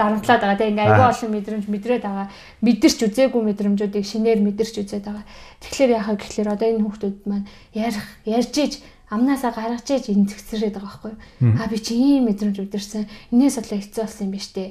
[0.00, 0.56] дарамтлаад байгаа.
[0.56, 2.28] Тийм ингээ айгүй олон мэдрэмж мэдрээд байгаа.
[2.64, 5.24] Мэдэрч үзээгүй мэдрэмжүүдийг шинээр мэдэрч үзээд байгаа.
[5.60, 8.72] Тэгэхээр яхаа гэхэлэр одоо энэ хүүхдүүд маань ярих ярьж иж
[9.10, 11.14] амнаасаа гаргаж иж энэ зэгцрээд байгаа байхгүй
[11.58, 14.64] а би чи ийм мэдрэмж мэдэрсэн энэс болоо хэцүү болсон юм ба штэ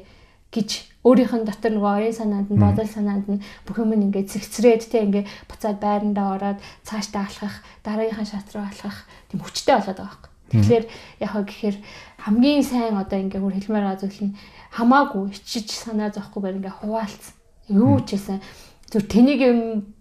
[0.55, 0.69] гэж
[1.03, 5.03] өөрийнх нь дотор нөгөө оюун санаанд нь бодол санаанд нь бүх юм ингээд зэгцрээд те
[5.03, 10.31] ингээд буцаад байрандаа ороод цаашдаа алхах дараагийнхаа шат руу алхах тийм хүчтэй болоод байгаа байхгүй
[10.55, 10.85] тэгэхээр
[11.19, 11.77] яхаа гэхээр
[12.25, 14.33] хамгийн сайн одоо ингээд хөр хэлмээр байгаа зүйл нь
[14.73, 17.33] хамаагүй ичиж санаа зовхгүй байр ингээ хуваалцсан.
[17.69, 18.41] Юу ч гэсэн
[18.89, 19.59] зүр тэнийг юм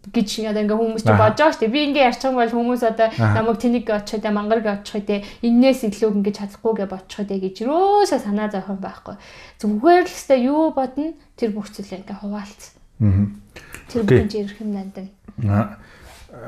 [0.09, 1.75] гэж одоо ингээ хүмүүс ч бодож байгаа шүү дээ.
[1.77, 5.81] Би ингээ ярьчих юм бол хүмүүс одоо намайг тэнийг очих дээ, мангарг очих дээ, энээс
[5.89, 9.17] илүү ингээ чадахгүй гэж бодчих дээ гэж юусаа санаа зовх юм байхгүй.
[9.61, 12.73] Зүгээр л хэвээр юу бодно тэр бүх зүйлээ ингээ хуваалцсан.
[13.05, 13.27] Аа.
[13.93, 15.09] Тэр бүхэн ирэх юм нандин.
[15.45, 15.77] Аа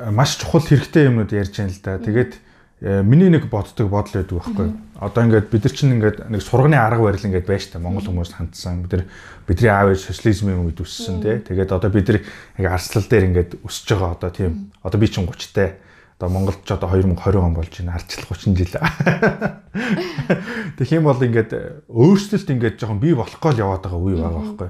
[0.09, 2.01] маш чухал хэрэгтэй юмнууд ярьж байна л да.
[2.01, 2.33] Тэгээд
[2.81, 4.73] Э, миний нэг боддог бодол байдаг байхгүй.
[5.01, 8.37] Одоо ингээд бид нар чинь ингээд нэг сурганы арга барил ингээд байж та Монгол хүмүүс
[8.37, 8.85] хандсан.
[8.85, 9.05] Бид нар
[9.49, 11.41] бидний аав ээж социализмын үед өссөн тий.
[11.41, 12.21] Тэгээд одоо бид нар
[12.61, 15.73] яг арслал дээр ингээд өсөж байгаа одоо тийм одоо би чинь 30 таа
[16.21, 17.97] Одоо Монголд ч одоо 2020 он болж байна.
[17.97, 18.77] Арчлах 30 жил.
[20.77, 24.69] Тэгэх юм бол ингээд өөрсдөлт ингээд жоохон бий болохгүй л яваад байгаа үе байгаа байхгүй.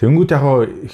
[0.00, 0.42] Тэнгүүд яг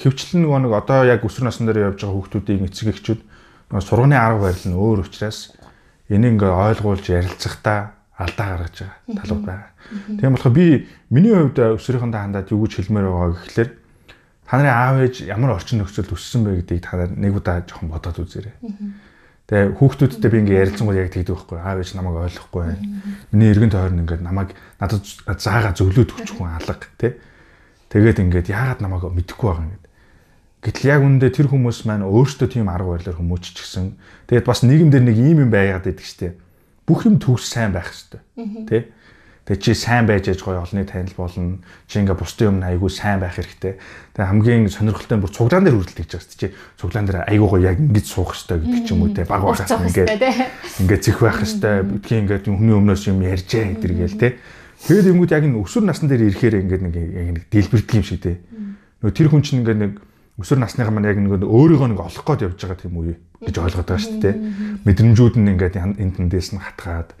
[0.03, 3.23] хөвчлэн нөгөө нэг одоо яг өсвөр насны дээр явж байгаа хүүхдүүдийн эцэг эхчүүд
[3.71, 5.55] сургууны арга барил нь өөр учраас
[6.11, 9.71] энийг ингээд ойлгуулж ярилцахдаа алдаа гаргаж байгаа талууд байгаа.
[10.19, 13.69] Тийм болохоор би миний хувьд өсвөрийнхөндөө хандаад юу гэж хэлмээр байгаа гэхэлэр
[14.45, 17.91] та нарын аав ээж ямар орчин нөхцөлд өссөн бэ гэдгийг та нар нэг удаа жоохон
[17.91, 18.55] бодоод үзээрэй.
[19.45, 22.81] Тэгээ хүүхдүүдтэй би ингээ ярилцсангууд яг тэгдэг байхгүй аав ээж намайг ойлгохгүй байна.
[23.29, 25.05] Миний эргэн тойрон ингээ намайг надад
[25.37, 27.13] заагаа зөвлөөд өгч хүн алга тий.
[27.93, 29.85] Тэгээд ингээд яагаад намайг мэдэхгүй байгаа юм
[30.65, 34.01] Гэтэл яг үүндээ тэр хүмүүс маань өөрсдөө тийм арга барилаар хүмүүжчихсэн.
[34.25, 36.41] Тэгээд бас нийгэмдэр нэг ийм юм байгаад байдаг штеп.
[36.85, 38.21] Бүх юм төгс сайн байх хэрэгтэй.
[38.69, 38.79] Тэ?
[39.45, 41.61] Тэгээ чи сайн байж аж гоё олны танил болно.
[41.85, 43.77] Чи ингээ бусдын өмнө айгүй сайн байх хэрэгтэй.
[44.17, 46.47] Тэгээ хамгийн сонирхолтой нь бүр цуглаан дээр хүрэлт гэж байгаа чи
[46.81, 49.69] цуглаан дээр айгүй гоё яг ингэж суух хэрэгтэй гэдэг ч юм уу те баг багаас
[49.69, 50.09] ингээ
[50.81, 51.73] ингээ зэх байх хэрэгтэй.
[51.85, 54.29] Бидгийн ингээ хүний өмнөөс юм ярьжээ гэдэргээл те.
[54.89, 56.95] Тэгээд юмгууд яг энэ өсвөр насны дээр ирэхээр ингээ нэг
[57.37, 58.41] нэг дэлбэрдэг юм шиг те.
[59.05, 59.93] Нөө тэр хүн чинь ингээ нэг
[60.41, 63.87] өсвөр насныхаа маань яг нэг өөрийгөө нэг олох гээд явж байгаа тийм үе гэж ойлгоод
[63.87, 64.35] байгаа шүү дээ.
[64.85, 67.13] Мэдрэмжүүд нь ингээд энд тэндээс нь хатгаад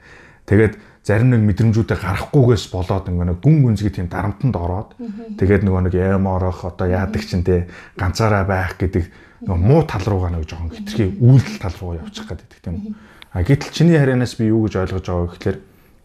[0.49, 0.73] тэгээд
[1.05, 4.97] зарим нэг мэдрэмжүүдээ гарахгүйгээс болоод ингээ нэг гүн гүнзгий тийм дарамтанд ороод
[5.37, 9.05] тэгээд нөгөө нэг яморох одоо яадаг чинь те ганцаараа байх гэдэг
[9.45, 12.97] нөгөө муу тал руугаа нэг жоохон хитрхи үйлдэл тал руу явчих гэдэг тийм.
[13.29, 15.57] А гэтэл чиний харианаас би юу гэж ойлгож байгаа гэхээр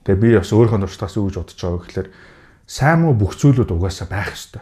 [0.05, 2.09] тэгээ би бас өөрийнхөө дуртаас юу гэж бодож байгаа гэхээр
[2.69, 4.61] сайн муу бүх зүйлүүд угаасаа байх ёстой.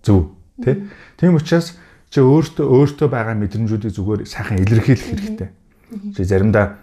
[0.00, 0.32] Зөв
[0.64, 0.88] тий.
[1.20, 1.76] Тийм учраас
[2.10, 5.48] чи өөртөө өөртөө байгаа мэдрэмжүүдийг зүгээр сайхан илэрхийлэх хэрэгтэй.
[6.14, 6.82] Чи заримдаа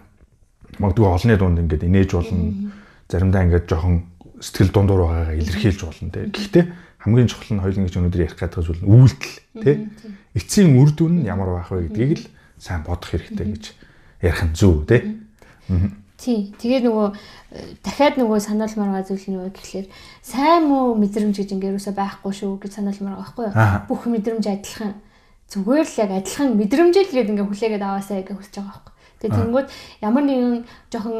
[0.80, 2.72] магадгүй олонний дунд ингээд инээж болно.
[3.12, 4.08] Заримдаа ингээд жоохон
[4.40, 6.32] сэтгэл дундуур байгаагаа илэрхийлж болно те.
[6.32, 6.64] Гэхдээ
[7.04, 9.72] хамгийн чухал нь хоёулын гэж өнөөдөр ярих гэдэг зүйл нь үйлдэл те.
[10.32, 13.64] Эцсийн үр дүн нь ямар байх вэ гэдгийг л сайн бодох хэрэгтэй гэж
[14.24, 15.12] ярих нь зөв те.
[16.18, 16.50] Тий.
[16.58, 17.08] Тэгээ нөгөө
[17.86, 19.86] дахиад нөгөө санаалмаар байгаа зүйл нь юу гэхэлэр
[20.26, 23.86] сайн муу мэдрэмж гэж ингээ юусаа байхгүй шүү гэж санаалмаар байгаа байхгүй юу?
[23.86, 24.98] Бүх мэдрэмж адилхан.
[25.48, 28.94] Зүгээр л яг адилхан мэдрэмжэл гээд ингээ хүлээгээд аваасаа гэж хүсэж байгаа байхгүй.
[29.18, 29.68] Тэгээ тэнгууд
[30.04, 30.54] ямар нэгэн
[30.92, 31.18] жоохон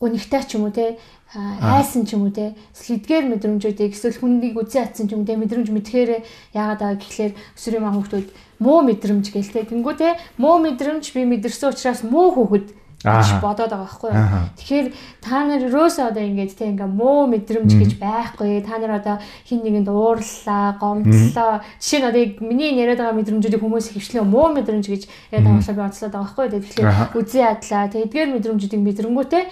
[0.00, 0.96] гонигтай ч юм уу те
[1.34, 5.68] айсан ч юм уу те эдгээр мэдрэмжүүдийг эсвэл хүнийг үзэн атсан ч юм те мэдрэмж
[5.68, 8.28] мэдхээр яагаад байгаа гэхлээр өсвөрийн маань хүүхдүүд
[8.62, 9.68] муу мэдрэмж гээл те.
[9.68, 10.08] Тэнгүү те
[10.40, 12.66] муу мэдрэмж би мэдэрсэн учраас муу хүүхэд
[12.98, 14.50] гэж бодоод байгаа байхгүй юу.
[14.58, 14.86] Тэгэхээр
[15.22, 18.58] та нар өрөөсөө одоо ингэж те ингээ муу мэдрэмж гэж байхгүй.
[18.66, 21.62] Та нар одоо хин нэгэнд уурлаа, гомдлоо.
[21.78, 25.78] Жишээ нь одоо миний яриад байгаа мэдрэмжүүдийг хүмүүс хөвчлээ муу мэдрэмж гэж яриад байгаа болохоор
[25.78, 26.62] би онцлоод байгаа байхгүй юу.
[26.66, 26.90] Тэгэхээр
[27.22, 27.84] үзээ адлаа.
[27.86, 29.44] Тэг эдгээр мэдрэмжүүдийг мэдрэнгүүтээ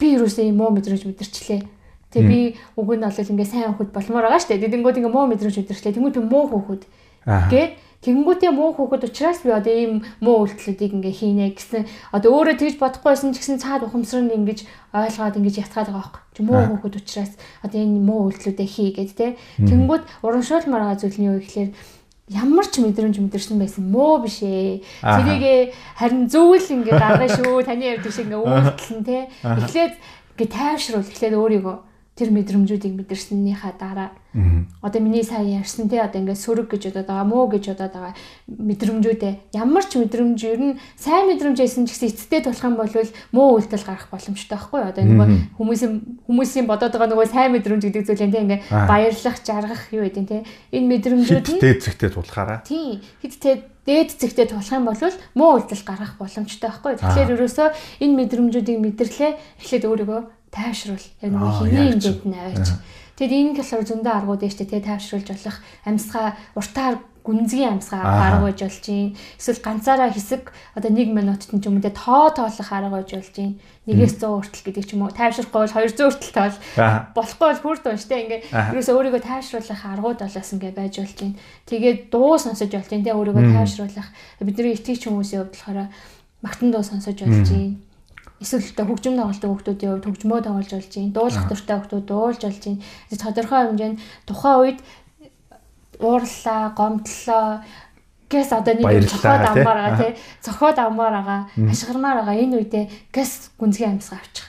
[0.00, 1.60] би өрөөсөө юм муу мэдрэмж мэдэрчлээ.
[2.08, 2.40] Тэгээ би
[2.80, 4.72] уг нь бол ингээ сайн хөхөд болмоор байгаа шүү дээ.
[4.80, 5.92] Тэнгүүд ингээ муу мэдрэмж мэдэрчлээ.
[5.92, 6.82] Тэнгүүд муу хөхөд.
[7.52, 12.56] Гэт Тэгэнгүүтээ муу хүүхэд учраас би одоо ийм муу үйлдэлүүдийг ингээ хийнэ гэсэн одоо өөрөө
[12.60, 16.22] тэгж бодохгүйсэн ч гэсэн цаад ухамсар нь ингэж ойлгоод ингэж ятгаад байгаа байхгүй.
[16.36, 17.32] Чи муу хүүхэд учраас
[17.64, 19.40] одоо энэ муу үйлдэлүүдээ хий гэд тэ.
[19.56, 21.70] Тэгэнгүүт урамшуулмаар байгаа зүйл нь юу гэхээр
[22.28, 24.84] ямар ч мэдрэмж мэдэрсэн байсан муу биш ээ.
[25.00, 27.64] Тэрийг харин зөвл ингээ гаргая шүү.
[27.64, 29.32] Таны ярьдаг шиг ингээ үйлдэл нь тэ.
[29.40, 29.94] Эхлээд
[30.36, 31.76] ингээ тайвшруул эхлээд өөрийгөө
[32.14, 34.10] тэр мэдрэмжүүдийг мэдэрснийхаа дараа.
[34.82, 38.14] Одоо миний сая ярьсан те одоо ингээд сөрөг гэж бодоод байгаа муу гэж бодоод байгаа
[38.46, 39.34] мэдрэмжүүдээ.
[39.58, 42.90] Ямар ч мэдрэмж ер нь сайн мэдрэмж байсан ч гэсэн эцтэй тулах юм бол
[43.34, 45.92] муу үйлдэл гарах боломжтой байхгүй одоо нөгөө хүмүүсийн
[46.30, 50.46] хүмүүсийн бодоод байгаа нөгөө сайн мэдрэмж гэдэг зүйл те ингээд баярлах жаргах юу гэдэг те.
[50.70, 52.62] Энэ мэдрэмжүүд нь дээд зэгтээ тулахаараа?
[52.62, 53.50] Тий хэд те
[53.86, 55.02] дээд зэгтээ тулах юм бол
[55.34, 57.68] муу үйлдэл гарах боломжтой байхгүй тэгэхээр ерөөсөө
[58.06, 60.20] энэ мэдрэмжүүдийг мэдэрлээ эхлээд өөрийгөө
[60.54, 61.06] тайвшруул.
[61.20, 62.68] Яг нэг хэвийн хэмжээнд нь аваач.
[63.18, 68.44] Тэгэд энэ болохоор зөндөө аргууд ээ штэ тий тайвшруулж болох амьсгаа уртаар гүнзгий амьсгаа арга
[68.44, 69.16] байж болж юм.
[69.40, 73.16] Эсвэл ганцаараа хэсэг одоо 1 минутт нь ч юм уу те тоо тоолох арга байж
[73.16, 73.56] болж юм.
[73.88, 75.14] Нэгээс 100 хүртэл гэдэг ч юм уу.
[75.14, 76.56] Тайвшрахгүй бол 200 хүртэл тоол.
[77.16, 78.40] Болохгүй бол хүрд унш те ингээ
[78.76, 81.32] ерөөсөө өөрийгөө тайвшруулах аргууд болоос ингээ байж болж юм.
[81.64, 84.08] Тэгээд дуу сонсож болж юм те өөрийгөө тайвшруулах
[84.44, 85.88] бидний итгэж хүмүүсийн хувьд болохоор
[86.44, 87.80] магтан дуу сонсож болж юм
[88.44, 91.16] эсвэл хөгжим тоглолтын хүүхдүүдийн хувьд хөгжмөө тоглож болж байна.
[91.16, 92.80] Дуулах дуртай хүүхдүүд дуулж болж байна.
[93.24, 94.78] Тодорхой хэмжээнд тухайн үед
[96.04, 97.46] уурлаа, гомдлоо
[98.28, 100.12] гэс одоо нэг цохоод аммаар байгаа тий.
[100.44, 101.40] Цохоод аммаар байгаа,
[101.72, 104.48] ашгармаар байгаа энэ үедээ гэс гүнзгий амьсгаа авчих.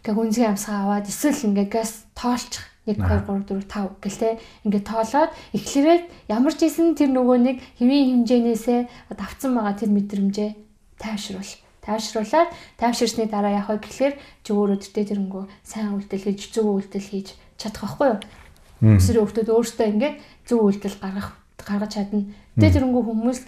[0.00, 2.64] Ингээ гүнзгий амьсгаа аваад эсвэл ингээ гэс тоолчих.
[2.86, 7.38] 1 2 3 4 5 гэл те ингээд тоолоод эхлээд ямар ч исэн тэр нөгөө
[7.38, 10.50] нэг хэвийн хэмжээнээсээ давцсан байгаа тэр мэдрэмжээ
[10.98, 14.14] тайвшруул тайвшруулаад тайвширсны дараа яах вэ гэхлээр
[14.46, 18.18] чи өөрөө тэртээ тэрэнгүү сайн үйлдэл хийж зөв үйлдэл хийж чадах байхгүй юу?
[18.98, 20.16] Өсвөр хүүхдүүд өөртөө ингээд
[20.46, 22.26] зөв үйлдэл гаргах гаргаж чадна.
[22.58, 23.40] Тэгээ тэрэнгүү хүмүүс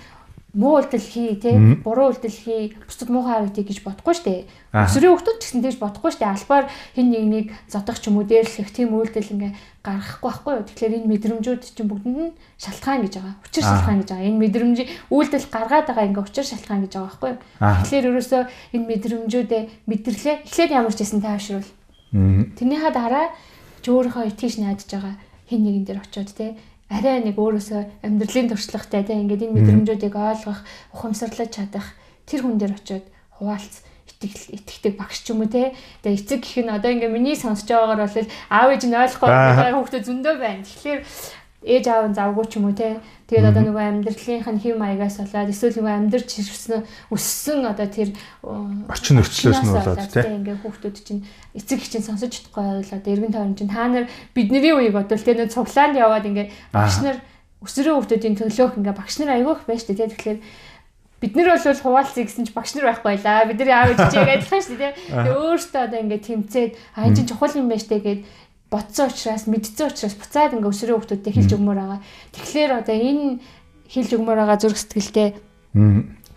[0.55, 4.47] муу үйлдэл хий те буруу үйлдэл хий бусдад муухай харагдъя гэж бодохгүй штэ.
[4.71, 6.31] Өсвөрийн хүмүүс ч гэсэн тэгж бодохгүй штэ.
[6.31, 10.67] Албаар хин нэгнийг зодох ч юм уу дээрлэх тийм үйлдэл ингээ гаргахгүй байхгүй юу.
[10.71, 13.37] Тэгэхээр энэ мэдрэмжүүд чинь бүгдэнд нь шалтгаан гэж байгаа.
[13.43, 14.29] Учир шалтгаан гэж байгаа.
[14.31, 14.79] Энэ мэдрэмж
[15.11, 17.40] үйлдэл гаргаад байгаа ингээ учир шалтгаан гэж байгаа байхгүй юу.
[17.59, 18.43] Тэгэхээр ерөөсөө
[18.79, 20.37] энэ мэдрэмжүүдээ мэдэрлээ.
[20.47, 21.69] Эхлээд ямар ч гэсэн тайвшруул.
[22.14, 23.27] Тэрнийхээ дараа
[23.83, 25.14] ч өөрийнхөө итгэж найдаж байгаа
[25.51, 26.57] хин нэгэн дээр очиод те
[26.94, 30.62] арай нэг өөрөөсөө амьдралын туршлагатай тийм ингээд энэ мэдрэмжүүдийг ойлгох,
[30.94, 35.74] ухамсарлаж чадах тэр хүн дээр очиод хуваалц итгэл итгэдэг багш ч юм уу те.
[36.07, 40.02] Тэгээ эцэг гэх нь одоо ингээ миний сонсож байгаагаар бол аав ээж нь ойлгохгүй хүүхдээ
[40.07, 40.62] зөндөө байна.
[40.64, 41.00] Тэгэхээр
[41.64, 43.00] ээж аав нь завгүй ч юм уу те.
[43.24, 48.12] Тэгээд одоо нөгөө амьдралынх нь хэв маягаас болоод эсвэл нөгөө амьдарч ирсэн өссөн одоо тэр
[48.44, 50.29] орчин нөхцлөөс нь болоод те.
[50.29, 51.24] Ингээ хүүхдүүд чинь
[51.57, 55.24] эцэг их чинь сонсож чадахгүй бол одоо эргэн тойрон чинь та нар бидний үеийг бодвол
[55.24, 57.16] те нөгөө цуглаанд яваад ингээ багш нар
[57.64, 60.12] өсвөрийн хүүхдүүдийн төлөөх ингээ багш нар аягүйх байж тээ.
[60.12, 60.38] Тэгэхээр
[61.24, 63.48] бид нар бол хуваалцъя гэсэн чи багш нар байхгүй байлаа.
[63.48, 64.92] Бидний аав ээж чигээ адилхан шүү дээ.
[65.09, 68.20] Тэгээ өөртөө одоо ингээ тэмцээд аа энэ чинь чухал юм байна штэ гэд
[68.70, 72.00] бодсон учраас мэдсэн учраас буцаад ингээ өсвөрийн хүмүүстэй хэлж өгмөр байгаа.
[72.33, 73.38] Тэгэхээр одоо энэ
[73.88, 75.29] хэлж өгмөр байгаа зүрх сэтгэлтэй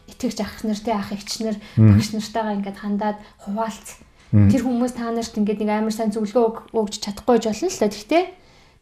[0.07, 4.01] итгэж ах нартэй ах эгч нар багш нартайгаа ингээд хандаад хуваалц.
[4.31, 7.87] Тэр хүмүүс та нарт ингээд нэг амар сайн зөвлөгөө өгч чадахгүй ч болно л да.
[7.87, 8.23] Гэхдээ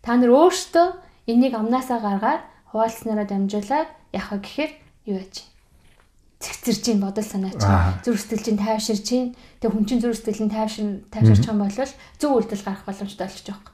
[0.02, 0.88] та нар өөрсдөө
[1.30, 4.72] энийг амнаасаа гаргаад хуваалцснараа дамжуулаад яхаа гэхээр
[5.06, 5.55] юу яаж
[6.46, 9.28] цэгцэрж чинь бодол санаа чинь зүрх сэтгэл чинь тайвширж чинь
[9.58, 11.90] тэг хүн чинь зүрх сэтгэл нь тайвшир тайвширч байгаа бол
[12.22, 13.66] зөв үйлдэл гарах боломжтой болчих жоох.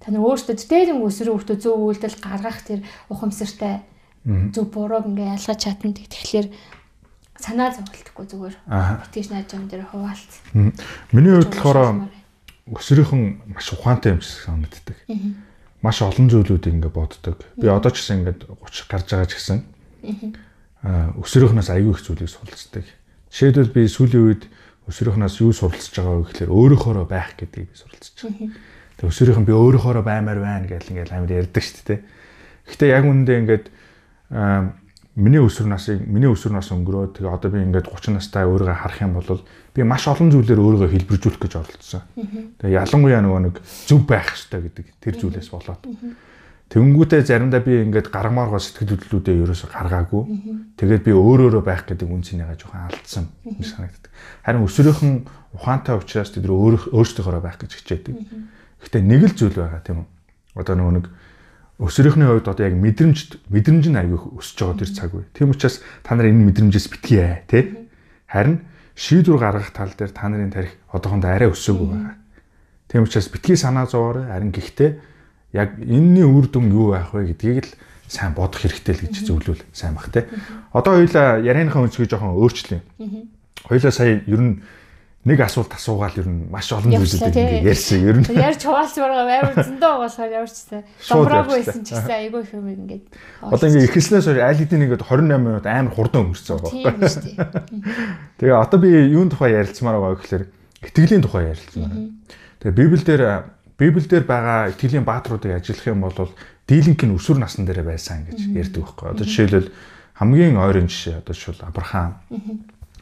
[0.00, 2.80] Та нар өөрсдөө дээрэн өсрөө өөртөө зөв үйлдэл гаргах тэр
[3.12, 3.84] ухамсартай
[4.24, 6.48] зөв бурууг ингээ ялгаж чадна тэгэхээр
[7.38, 8.56] санаа зовлтгүй зүгээр.
[8.64, 10.32] Итгэж найж юм дээр хуваалц.
[11.12, 12.08] Миний хувьд болохоор
[12.70, 13.22] өсрийнхэн
[13.54, 14.98] маш ухаантай юм шиг санагддаг.
[15.82, 17.42] Маш олон зүйлүүдийг ингээ боддог.
[17.58, 19.58] Би одоо ч гэсэн ингээ 30 гарч байгаа ч гэсэн
[20.86, 22.86] өсвөрийнхнээс аягүй их зүйлийг суралцдаг.
[23.34, 24.42] Жишээлбэл би сүүлийн үед
[24.86, 28.48] өсвөрийнхнээс юу суралцж байгаа вэ гэхээр өөрөөхөөрөө байх гэдгийг би суралцж байгаа.
[28.98, 32.00] Тэгээ өсвөрийнхэн би өөрөөхөөрөө баймаар байна гэж ингээл амар ярьдаг шүү дээ.
[32.70, 33.64] Гэхдээ яг үүндээ ингээд
[35.18, 39.02] миний өсвөр насыг миний өсвөр нас өнгөрөө тэгээ одоо би ингээд 30 настай өөрийгөө харах
[39.02, 39.42] юм бол
[39.74, 42.02] би маш олон зүйлээр өөрийгөө хэлбэржүүлэх гэж оролдсон.
[42.62, 45.82] Тэгээ ялангуяа нөгөө нэг зөв байх хэрэгтэй гэдэг тэр зүйлээс болоод.
[46.68, 50.22] Тэнгүүтээ заримдаа би ингээд гаргамаар гоо сэтгэл хөдлөлүүдээ ерөөсө гаргаагүй.
[50.76, 54.12] Тэгээд би өөрөөрөө байх гэдэг үнцнийгаа жоохон алдсан юм санагддаг.
[54.44, 55.12] Харин өсвөрийнхэн
[55.56, 58.14] ухаантай учраас тэд өөр өөрсдийнхөө байх гэж хичээдэг.
[58.84, 60.08] Гэхдээ нэг л зүйл байгаа тийм үү?
[60.60, 61.06] Одоо нөгөө нэг
[61.80, 65.24] өсвөрийнхний хувьд одоо яг мэдрэмж мэдрэмж нь аягүй өсөж байгаа тэр цаг үе.
[65.32, 67.88] Тийм учраас та нар энэ мэдрэмжээс битгий тий.
[68.26, 68.66] Харин
[68.98, 72.16] шийдвэр гаргах тал дээр та нарын тарих одоохондоо арай өсөөгүй байгаа.
[72.90, 74.26] Тийм учраас битгий санаа зовоорой.
[74.26, 74.90] Харин гэхдээ
[75.58, 77.72] яг энэний үр дүн юу байх вэ гэдгийг л
[78.06, 80.30] сайн бодох хэрэгтэй л гэж зөвлөвөл сайн бах те.
[80.72, 82.80] Одоо хоёлаа ярианыхаа өнцгийг жоохон өөрчлөе.
[83.66, 84.62] Хоёлаа сая ер нь
[85.28, 88.00] нэг асуулт асуугаал ер нь маш олон зүйлүүдийг ингэ ярьсан.
[88.00, 90.82] Ер нь ярьж хуваалцмаар байгаа амар зөндөө болохоор яварчсан.
[91.04, 93.04] Домбраагүй байсан ч гэсэн айгүй их юм ингээд.
[93.44, 97.34] Одоо ингэ ихэлснээс хойш аль хэдийн ингээд 28 минут амар хурдан өнгөрцөн байгаа байхгүй.
[98.40, 100.44] Тэгээ одоо би юун тухай ярилцмаар байгаа гэхээр
[100.86, 101.92] итгэлийн тухай ярилцмаар.
[102.62, 103.10] Тэгээ Библиэлд
[103.78, 106.34] Библиэлд байгаа итгэлийн баатруудыг ажиллах юм бол
[106.66, 109.06] дийлэнх нь өсвөр насн дээр байсан гэж ярьдаг байхгүй.
[109.14, 109.70] Одоо жишээлбэл
[110.18, 112.18] хамгийн ойрын жишээ одоо жишээл Авраам,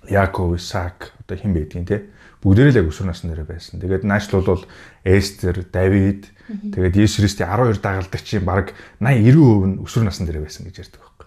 [0.04, 2.04] Яаков, Исаак одоо хэн байдгийг те
[2.44, 3.80] бүгдээрээ л яг өсвөр насн дээр байсан.
[3.80, 4.62] Тэгээд наашлал бол
[5.02, 10.68] Эстер, Давид тэгээд Есүс Христийн 12 дагалдагчийн баг 80 90% нь өсвөр насн дээр байсан
[10.68, 11.26] гэж ярьдаг байхгүй.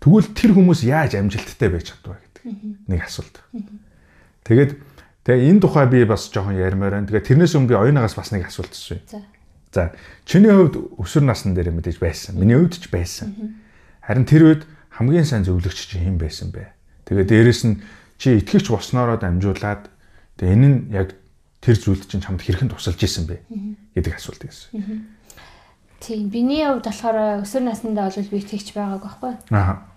[0.00, 2.44] Тэгвэл тэр хүмүүс яаж амжилттай байж чадваа гэдэг
[2.88, 3.36] нэг асуулт.
[4.48, 4.80] Тэгээд
[5.24, 7.08] Тэгээ энэ тухай би бас жоохон ярмаар байна.
[7.08, 9.04] Тэгээ тэрнээс өмнө би оюунагаас бас нэг асуулт асууя.
[9.04, 9.20] За.
[9.72, 9.82] За.
[10.24, 12.40] Чиний хувьд өсвөр насны дээр мэдээж байсан.
[12.40, 13.60] Миний хувьд ч байсан.
[14.00, 14.62] Харин тэр үед
[14.96, 16.72] хамгийн сайн зөвлөгч чинь хэн байсан бэ?
[17.04, 17.84] Тэгээ дээрэс нь
[18.16, 19.92] чи итгэвч болсноороо дамжуулаад
[20.40, 21.12] тэгээ энэ нь яг
[21.60, 23.44] тэр зүйлд чинь чамд хэрхэн тусалж исэн бэ
[23.92, 24.80] гэдэг асуулт гэсэн.
[26.00, 26.32] Тийм.
[26.32, 29.32] Биний хувьд болохоор өсвөр наснда бол би итгэвч байгааг байхгүй.
[29.52, 29.89] Аа.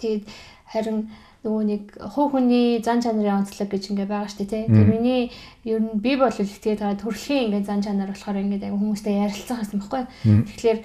[0.00, 0.24] Тэгээд
[0.72, 1.82] харин нөгөө нэг
[2.12, 4.64] хуу хүний зан чанарын онцлог гэж ингээ байгаа дээ тий.
[4.68, 5.22] Тэгээ миний
[5.64, 9.64] ер нь би бол тэгээд байгаа төрөлхийн ингээ зан чанар болохоор ингээ аяг хүмүүстэй ярилцах
[9.64, 10.04] гэсэн байхгүй.
[10.52, 10.78] Тэгэхээр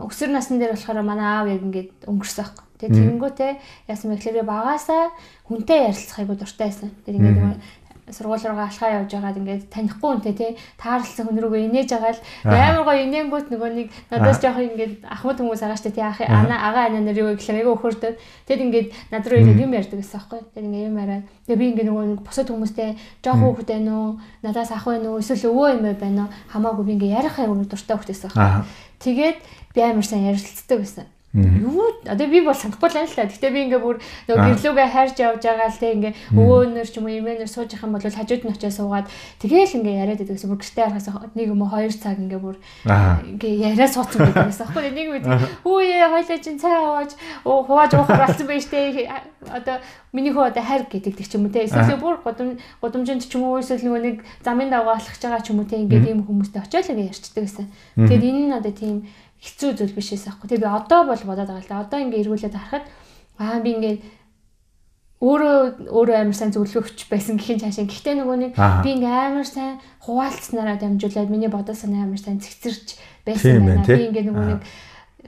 [0.00, 2.64] өсвөр насны дээр болохоор манай аав яг ингээд өнгөрсөн байхгүй.
[2.76, 3.52] Тэгээ тэгэнгүүтээ
[3.88, 5.02] яасан бэ гэхээр багаасаа
[5.44, 6.92] хүнтэй ярилцах айгуу дуртай байсан.
[7.04, 7.60] Тэр ингээд
[8.10, 10.50] сургууль руугаа алхаа явж байгаад ингээд танихгүй үнтэй тий.
[10.78, 15.38] Таарлсан хүн рүүгээ инээж байгаа л амар гоё инээнгүүт нөгөө нэг надаас жоох ингээд ахмад
[15.42, 16.06] хүмүүс байгаа штэ тий.
[16.06, 18.14] Ах агаа ана нар юу гэхлээр айгаа өхөрдөд.
[18.46, 20.40] Тэгэд ингээд над руу ирээд юм ярьдаг гэсэн аахгүй.
[20.54, 21.24] Тэгэд ингээд юм яриад.
[21.50, 22.90] Тэгээ би ингээд нөгөө босод хүмүүстэй
[23.26, 24.10] жоох хөөхтэй байна уу?
[24.46, 25.18] Надаас ах байна уу?
[25.18, 26.34] Эсвэл өвөө юм байна уу?
[26.54, 28.70] Хамаагүй би ингээд ярих айгаа дуртай хөхтэйсэн аахгүй.
[29.02, 29.38] Тэгээд
[29.74, 33.28] би амар сайн ярилцдаг байсан Юу одоо би бол санахгүй л л та.
[33.28, 37.04] Гэтэ би ингээ бүр нөгөө гэрлүүгээ хайрж явж байгаа л те ингээ өвөөнөр ч юм
[37.04, 39.06] уу имэнэр сууж их юм бол хажууд нь очиж суугаад
[39.44, 42.56] тэгээл ингээ яриад байдаг гэсэн бүр гэртээ харахаас нэг юм уу хоёр цаг ингээ бүр
[43.36, 44.64] ингээ яриа суудсан байдаг гэсэн.
[44.64, 45.24] Аахгүй нэг үед
[45.60, 47.12] хүүе хойлоо чин цай аваач
[47.44, 49.10] хувааж уухаар болсон байж те.
[49.46, 49.76] Одоо
[50.16, 51.68] миний хөө одоо хайр гэдэг ч юм уу те.
[51.68, 55.52] Эсвэл бүр гудам гудамжинд ч юм уу эсвэл нөгөө нэг замын давгаа алхаж байгаа ч
[55.52, 55.76] юм уу те.
[55.76, 57.66] Ингээ ийм хүмүүстэй очиод л ингээ ярьчдаг гэсэн.
[58.00, 58.96] Тэгээд энэ нь одоо тийм
[59.46, 60.50] хэцүү зүйл биш эсэ аахгүй.
[60.50, 61.82] Тэгээ би одоо бол бодоод байгаа л да.
[61.86, 62.84] Одоо ингээ эргүүлээд харахад
[63.38, 63.94] аа би ингээ
[65.22, 67.86] өөрөө өөрөө амар сайн зөвлөгч байсан гэхин цаашаа.
[67.86, 72.98] Гэхдээ нөгөө нэг би ингээ амар сайн хуваалцсанараа дамжуулаад миний бодол санаа амар сайн цэгцэрч
[73.24, 73.86] байсан байна.
[73.86, 74.60] Би ингээ нөгөө нэг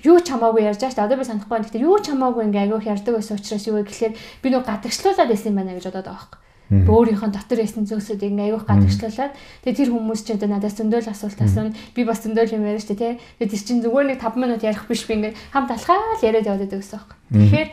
[0.03, 1.09] юу ч хамаагүй ярьж байгаа шүү дээ.
[1.09, 1.65] Одоо би санахгүй байна.
[1.71, 5.31] Гэхдээ юу ч хамаагүй ингээ агиох ярьдаг байсан учраас юу вэ гэхээр би нөгөө гадагшлуулаад
[5.33, 9.33] байсан юм байна гэж бодоод байгаа байхгүй өөрийнхөө дотор ясны зүйлсүүдийг аяух гадагшлуулаад
[9.65, 12.93] тэгээ тэр хүмүүс ч одоо надаас зөндөөл асуулт асууна би бас зөндөөл юм яриа штэ
[12.93, 16.45] тий тэгээ тэр чинь зүгээр нэг 5 минут ярих биш би ингээ хамт алхаад яриад
[16.45, 17.09] яваад байдаг гэсэн юм.
[17.49, 17.69] Тэгэхээр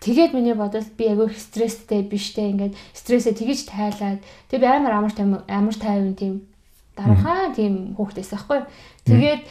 [0.00, 5.12] тэгээд миний бодол би аяух стресстэй биштэй ингээд стрессээ тэгэж тайлаад тэгээ би амар амар
[5.44, 6.48] амар тайван тийм
[6.96, 8.64] дарахаа тийм хөөхтэйс байхгүй.
[9.04, 9.42] Тэгээд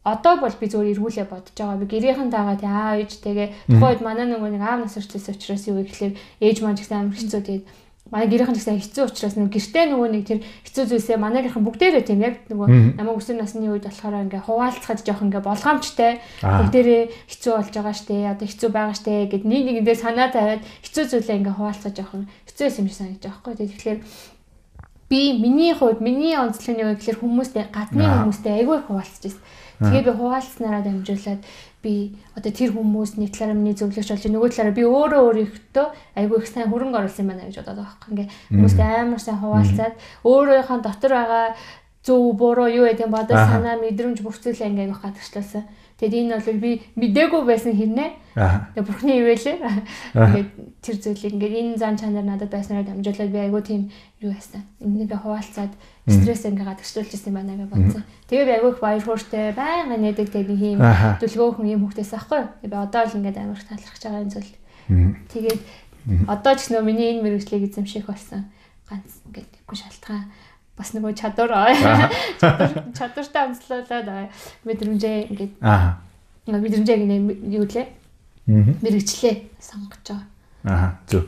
[0.00, 1.76] одоо бол би зөвөр эргүүлээ бодож байгаа.
[1.76, 5.68] Би гэрийнхэн дагаа тий аа ээж тэгээ тухайд манай нөгөө нэг аав нас орчлээс учраас
[5.68, 7.64] юу гэхэлэр ээж маань ч гэсэн амар хэцүү тэгээд
[8.10, 12.04] манай гэрийнхэн гэсэн хэцүү учраас нөгөө гэртээ нөгөө нэг тэр хэцүү зүйлсээ манай гэрхэн бүгдээрээ
[12.04, 16.12] тийм яг нөгөө намайг өсвөр насны үед болохоор ингээ хуваалцахад жоох ингээ болгоомжтой.
[16.42, 21.04] Бүгдээрээ хэцүү болж байгаа штэ одоо хэцүү байгаа штэ гэд нэг нэгэндээ санаа тавиад хэцүү
[21.06, 22.12] зүйлээ ингээ хуваалцах жоох
[22.50, 23.98] хэцүү юм шиг санагдаж байгаа байхгүй тэгэхээр
[25.10, 29.42] би миний хувьд миний онцлогны үед тэгэхээр хүмүүстэй гадны хүмүүстэй айгүй хуваалцаж байсан.
[29.82, 31.40] Тэгээ би хуваалцснараа дамжуулаад
[31.82, 35.86] би одоо тэр хүмүүс нэг талаараа миний зөвлөгч болж нөгөө талаараа би өөрөө өөрийнхөө
[36.20, 38.12] айгүй их сайн хөрөнгө оруулсан юм байна гэж бодоод байгаа юм.
[38.12, 39.94] Ингээ хүмүүстэй амар сайн хуваалцаад
[40.28, 41.46] өөрийнхөө дотор байгаа
[42.04, 45.64] зөв буруу юу гэдэг бодол санаа мэдрэмж бүрцүүлээ ингээ айгүй хатагчлаасан.
[46.00, 48.10] Тэгэд энэ бол би мдээгүй байсан хэрнээ.
[48.72, 49.56] Тэгээ бурхны ивэлээ.
[50.16, 53.82] Ингээд тэр зүйлийг ингээд энэ зан чанар надад байснараа дамжуулаад би айгүй тийм
[54.24, 54.64] юу байсан.
[54.80, 55.76] Энэгээ хуваалцаад
[56.08, 58.04] стресс ингээ гадагшлуулж ирсэн байна гэж бодсон.
[58.32, 60.80] Тэгээ би айгүй их баяр хөөртэй байнга нэдэг тэг нэг юм
[61.20, 62.42] дүлгөөхөн юм хөхтэйс аахгүй.
[62.64, 64.52] Би одоо л ингээд амар талархаж байгаа энэ зүйл.
[65.28, 65.60] Тэгээд
[66.32, 68.48] одоо ч нөө миний энэ мэрэгчлийг эзэмших болсон.
[68.88, 70.32] Ганц ингээд үгүй шалтгаан
[70.80, 71.52] бас нөгөө чадвар
[72.40, 74.08] чадвар чадвартай онцлуулаад
[74.64, 76.00] мэдрэмжээ ингээд аа
[76.48, 77.00] мэдрэмжээг
[77.52, 77.86] юу лээ
[78.48, 80.26] мэрэгчлээ сонгож байгаа.
[80.64, 81.24] Аа зөв.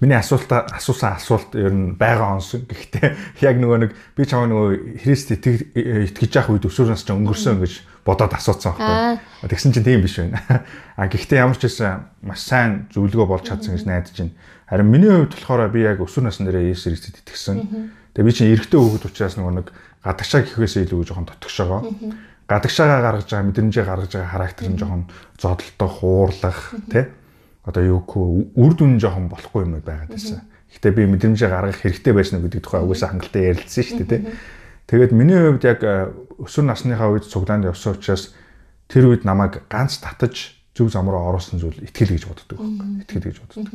[0.00, 2.62] Миний асуултаа асуусан асуулт ер нь байгаа онсон.
[2.70, 7.72] Гэхдээ яг нөгөө нэг би чамаа нөгөө Христ итгэж явах үед өсвөрөөс ч өнгөрсөн гэж
[8.06, 9.50] бодоод асуусан байхгүй.
[9.50, 10.38] Тэгсэн чинь тийм биш байна.
[10.94, 14.38] А гэхдээ ямар ч байсан маш сайн зөвлөгөө болж чадсан гэж найдаж байна.
[14.70, 17.90] Харин миний хувьд болохоор би яг өсвөр насны дээрээ Есүс Христэд итгэсэн.
[18.16, 19.68] Тэгээ би чинь эрэгтэй хүүхэд учраас нөгөө нэг
[20.00, 21.80] гадагшаа гэхээсээ илүү жоохон тотгошоогоо.
[22.48, 25.04] Гадагшаагаа гаргаж байгаа мэдрэмжээ гаргаж байгаа характер нь жоохон
[25.36, 27.04] зодолтой хуурлах тий.
[27.68, 30.48] Одоо юу гэх үр дүн жоохон болохгүй юм байгаад байсан.
[30.72, 34.22] Гэхдээ би мэдрэмжээ гаргах хэрэгтэй байсан гэдэг тухай угсаа хангалттай ярилцсан шүү дээ тий.
[34.86, 38.32] Тэгээд миний хувьд яг э, өсвөр насныхаа үед цуглаанд явсан учраас
[38.86, 43.02] тэр үед намайг ганц татаж зөв зам руу оруулсан зүйл итгэл гэж боддог байхгүй.
[43.02, 43.66] Итгэл гэж боддог.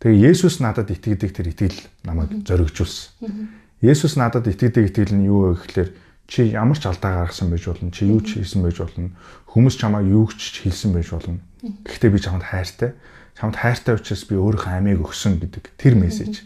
[0.00, 1.76] Тэгээ Есүс надад итгэдэг тэр итгэл
[2.08, 3.59] намайг зоригжуулсан.
[3.80, 5.90] Есүс надад итгэдэг итгэл нь юу вэ гэхэлэр
[6.28, 7.90] чи ямар ч алдаа гаргасан байж болно.
[7.90, 9.16] Чи юу ч хийсэн байж болно.
[9.48, 11.40] Хүмүүс чамаа юу ч хэлсэн байж болно.
[11.64, 12.94] Гэхдээ би чамд хайртай.
[13.40, 16.44] Чамд хайртай учраас би өөрийнхөө амийг өгсөн гэдэг тэр мессеж.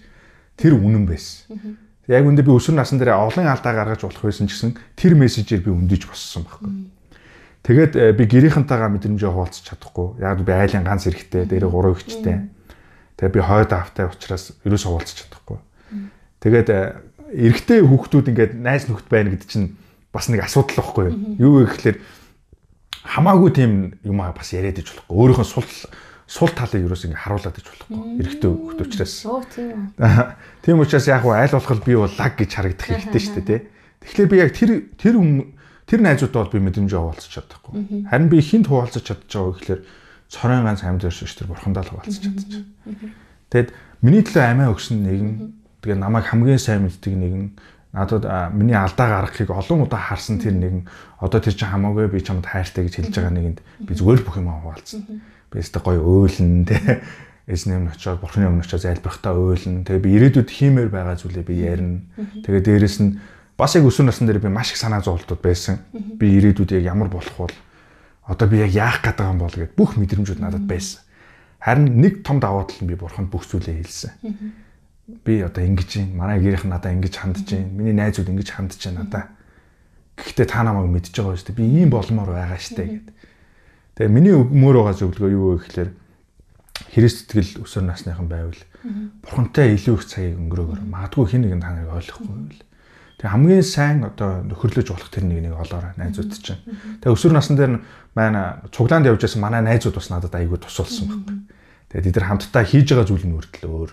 [0.55, 1.77] Тэр үнэн байсан.
[2.07, 5.70] Яг үндэ би өсвөр насны дээр олон алдаа гаргаж болох байсан гэсэн тэр мессежээр би
[5.75, 6.73] өндөж боссон байхгүй.
[7.64, 10.20] Тэгээд э, би гэрийнхэнтэйгээ мэдрэмжээ хуваалцах чадахгүй.
[10.20, 12.44] Яг би айлын ганц эрэхтэй, дээрээ гурван ихчтэй.
[13.16, 15.59] Тэгээд би хойд автаа учраас ерөөс хуваалцах чадахгүй.
[16.44, 17.04] Тэгээд э,
[17.35, 19.75] эрэгтэй хүүхдүүд ингээд найз нөхд байна гэдэг чинь
[20.14, 21.11] бас нэг асуудал واخгүй
[21.42, 21.59] юу?
[21.59, 21.97] Вэ гэхэлэр
[23.05, 23.73] хамаагүй тийм
[24.07, 25.11] юм аа бас яриад иж болохгүй.
[25.11, 25.66] Өөрийнхөө сул
[26.25, 28.23] сул талыг юу ч ингэ харуулад иж болохгүй.
[28.23, 29.14] Эрэгтэй хөхт учраас.
[30.64, 33.61] Тийм учраас яг уу аль болох би бол лаг гэж харагдах хэрэгтэй шүү дээ тий.
[34.07, 35.14] Тэгэхээр би яг тэр тэр
[35.85, 38.09] тэр найзуудаа бол би мэдрэмж хуваалцах чадахгүй.
[38.09, 39.81] Харин би хинт хуваалцах чадчих байгаа гэхэлэр
[40.33, 42.65] цорын ганц амьд өршөж тэр бурхандаа л хуваалцах чадчих.
[43.52, 43.69] Тэгэд
[44.00, 45.31] миний төлөө амиа өгсөн нэгэн
[45.85, 47.45] Тэгээ намайг хамгийн сайн мэддэг нэгэн
[47.93, 48.25] надад
[48.57, 50.89] миний алдаа гаргахыг олон удаа харсан тэр нэгэн
[51.21, 54.49] одоо тэр чинь хамаагүй би чамд хайртай гэж хэлж байгаа нэгэнд би зүгээр бүх юм
[54.49, 55.21] хуваалцсан.
[55.53, 57.05] Би өөртөө гоё өөлн тэ
[57.53, 59.85] эзнэм очоод бурхны өмнө очоод зайлбарахтаа өөлн.
[59.85, 62.01] Тэгээ би ирээдүйд хиймээр байгаа зүйлээ би ярина.
[62.17, 63.21] Тэгээ дээрэс нь
[63.61, 65.85] бас яг өсвөр насны дээр би маш их санаа зовлтууд байсан.
[65.93, 67.55] Би ирээдүйд яг ямар болох бол
[68.25, 71.05] одоо би яг яах гээд байгаа юм бол гэд бүх мэдрэмжүүд надад байсан.
[71.61, 74.63] Харин нэг том даваа тал нь би бурханд бүх зүйлээ хэлсэн
[75.09, 77.69] би одоо ингэж юм манай гэрийнх надаа ингэж хандж байна.
[77.69, 79.25] Миний найзууд ингэж хандж байна надаа.
[80.17, 81.59] Гэхдээ та намайг мэдж байгаа шүү дээ.
[81.61, 83.09] Би ийм болмоор байгаа штэ гэд.
[84.00, 85.90] Тэгээ миний мөр байгаа зөвлөгөө юу вэ гэхээр
[86.90, 88.59] Христ сэтгэл өсөр насныхан байвал
[89.23, 92.63] бурхантай илүү их цагийг өнгөрөөгөр магадгүй хин нэгэн та нарыг ойлгохгүй л.
[93.19, 96.59] Тэгээ хамгийн сайн одоо нөхөрлөж болох тэр нэг нэг олоорой найзууд чинь.
[97.00, 97.81] Тэгээ өсвөр насн дээр
[98.19, 101.37] маань цуглаанд явж байсан манай найзууд бас надад аягүй тусалсан байхгүй.
[101.94, 103.90] Тэгээ тэд нар хамтдаа хийж байгаа зүйл нь өөртлөө өөр.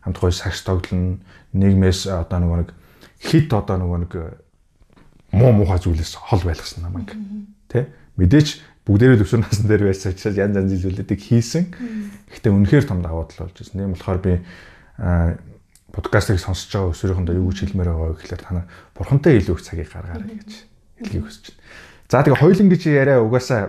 [0.00, 1.20] Хамт гоё сагс тоглоно,
[1.52, 2.70] нийгмээс одоо нөгөө нэг
[3.20, 4.12] хит одоо нөгөө нэг
[5.32, 7.12] муу муухай зүйлээс хол байлгасан намайг.
[7.68, 7.92] Тэ?
[8.16, 8.48] Мэдээч
[8.88, 11.64] бүгдээрээ өсвөр насн дээр байсан учраас янз янз зүйлүүдийг хийсэн.
[12.32, 13.76] Гэхдээ үнэхээр том давуу тал болж байсан.
[13.76, 14.32] Тийм болохоор би
[15.92, 19.62] подкастыг сонсож байгаа өсвөрийнхөндөө юу гэж хэлмээр байгаа вэ гэхээр та нар бурхантай илүү их
[19.62, 20.50] цагийг гаргаарай гэж
[21.02, 21.62] хэлхийг хүсэж байна.
[22.10, 23.62] За тэгээ хоёулын гэж яриа угаасаа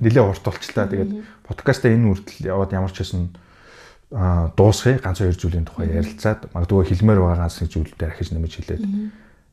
[0.00, 0.88] нэлээ урт болчлаа.
[0.88, 1.12] Тэгээд
[1.44, 3.32] подкастаа энэ үрдэл яваад ямар ч хэсэн
[4.10, 8.52] дуусгая ганц хоёр зүйлийн тухай ярилцаад магадгүй хэлмээр байгаа ганц нэг зүйл дээр ахиж нэмж
[8.54, 8.84] хэлээд.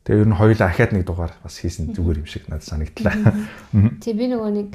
[0.03, 3.33] Тэгээ ер нь хоёулаа ахаад нэг дугаар бас хийсэн зүгээр юм шиг надад санагдлаа.
[3.97, 4.69] Тэг би нөгөө нэг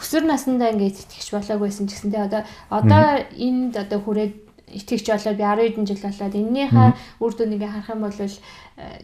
[0.00, 2.12] өсвөр насндаа ингээд итгэж болоогүйсэн ч гэсэн.
[2.14, 4.34] Тэ одоо одоо энд одоо хүрээд
[4.70, 6.88] итгэж болоод би 10 хэдэн жил болоод эннийхээ
[7.20, 8.30] үр дүнийг харах юм бол э,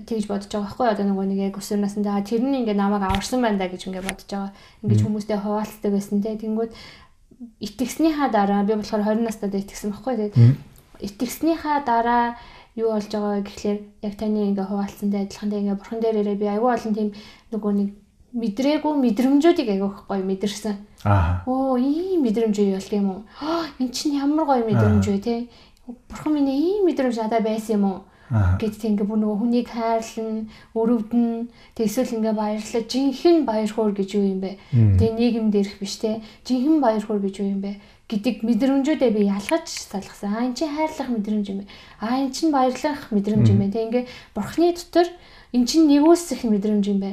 [0.06, 0.86] тэгж бодож байгаа байхгүй.
[0.94, 4.06] Одоо нөгөө нэг яг өсвөр насндаа тэр нь ингээд намайг аварсан байна да гэж ингээд
[4.06, 4.52] бодож байгаа.
[4.86, 6.22] Ингээд хүмүүстэй хуваалцдаг байсан.
[6.22, 6.70] Тэ тэнгүүд
[7.60, 10.34] итгэснийхаа дараа би болохоор 20 настай итгэсэн байхгүй тэгээд
[11.00, 12.36] итгэснийхаа дараа
[12.76, 16.46] юу болж байгаа гэхлээр яг таны ингээ хуваалцсантай адилхан тэ ингээ бурхан дээр ирээ би
[16.48, 17.08] аюу олон тийм
[17.52, 17.88] нөгөө нэг
[18.36, 20.76] мэдрээгүй мэдрэмжүүдийг агиох гоё мэдэрсэн.
[21.08, 21.40] Аа.
[21.48, 23.20] Оо ийм мэдрэмж юу болт юм уу?
[23.80, 25.48] Эн чинь ямар гоё мэдрэмж вэ те?
[25.88, 27.98] Бурхан минь ийм мэдрэмж надад байсан юм уу?
[28.30, 31.46] Гэд тэг ингээ бүр нөгөө хүнийг хайрлан өрөвдөн
[31.78, 34.58] тэгсэл ингээ баярлаа жинхэнэ баяр хөөр гэж юу юм бэ?
[34.98, 37.78] Тэг нийгэм дээрх биш те жинхэнэ баяр хөөр гэж юу юм бэ?
[38.06, 41.70] Гэдэг мэдрэмжүүдээ би ялгаж салгасан аа эн чинь хайрлах мэдрэмж юм бэ?
[42.02, 43.74] Аа эн чинь баярлах мэдрэмж юм бэ?
[43.74, 44.04] Тэг ингээ
[44.34, 45.06] бурхны дотор
[45.54, 47.10] эн чинь нэгүсэх мэдрэмж юм бэ?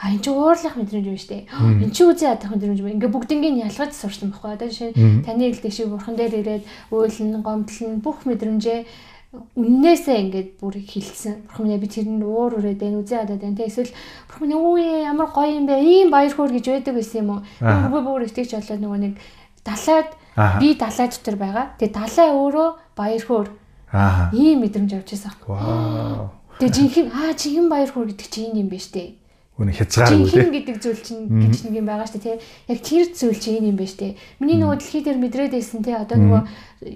[0.00, 1.44] А энэ чи уурлах мэдрэмж юм шүү дээ.
[1.84, 2.96] Энд чи үзээ ядах мэдрэмж юм.
[2.96, 4.56] Ингээ бүгднийг ялгаж сурсан байхгүй.
[4.56, 4.96] Одоо жишээ
[5.28, 8.88] таны хэлдэг шиг бурхан дээр ирээд уйлн, гомдлон бүх мэдрэмжээ
[9.30, 11.46] үннээсээ ингээд бүр хилцсэн.
[11.46, 13.58] Бурхан минь би тэрний уур үрээд байна, үзээ ядаад байна.
[13.62, 13.94] Тэ эсвэл
[14.26, 15.78] бурхан минь үе ямар гоё юм бэ?
[15.78, 17.40] Ийм баяр хөөр гэж байдаг байсан юм уу?
[17.62, 19.14] Би бүр итгэж болоод нөгөө нэг
[19.62, 20.10] далайд
[20.58, 21.66] би далай дотор байгаа.
[21.78, 22.68] Тэгээ далай өөрөө
[22.98, 23.48] баяр хөөр.
[23.94, 24.34] Аа.
[24.34, 25.34] Ийм мэдрэмж авч байсан.
[25.46, 26.34] Вау.
[26.58, 29.19] Тэгээ жинхэнэ аа жинхэнэ баяр хөөр гэдэг чинь энэ юм байна штэ
[29.60, 30.32] Гүн хязгааргүй лээ.
[30.32, 32.40] Жинхэнэ гэдэг зүйл чинь гэж нэг юм байгаа шүү дээ.
[32.72, 34.12] Яг тэр зүйл чинь юм байна шүү дээ.
[34.40, 36.42] Миний нөгөө дэлхий дээр мэдрээд байсан те одоо нөгөө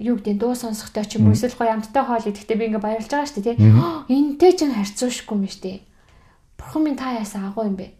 [0.01, 3.05] юу гэдэг дуу сонсохтой ч юм уу эсвэл гоё амттай хоол идэхдээ би ингээ баярлж
[3.05, 3.61] байгаа шүү дээ.
[4.17, 5.77] Энтэй чинь харьцуулшгүй юм шүү дээ.
[6.57, 7.93] Бурхан минь та яасан агуу юм бэ?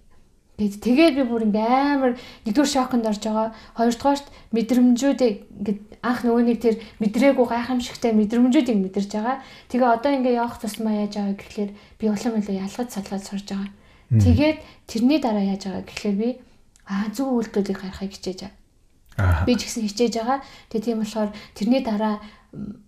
[0.58, 1.70] Гэт тэгээд би бүр ингээ
[2.02, 2.18] амар
[2.50, 3.54] нэгдүгээр шоконд орж байгаа.
[3.78, 9.46] Хоёрдугаарт мэдрэмжүүдээ ингээ анх нөгөө нэг тэр мэдрээгүй гайхамшигтай мэдрэмжүүдийг мэдэрч байгаа.
[9.70, 13.70] Тэгээ одоо ингээ явах тусмаа яаж байгаа гэхлээр би улам илүү ялгаж салгаж сурж байгаа
[14.10, 16.30] Тэгээд тэрний дараа яаж байгаа гэхлээр би
[16.86, 19.46] аа зөв үйлдэлийг харахыг хичээж байгаа.
[19.50, 20.40] Би ч гэсэн хичээж байгаа.
[20.70, 22.22] Тэгээ тийм болохоор тэрний дараа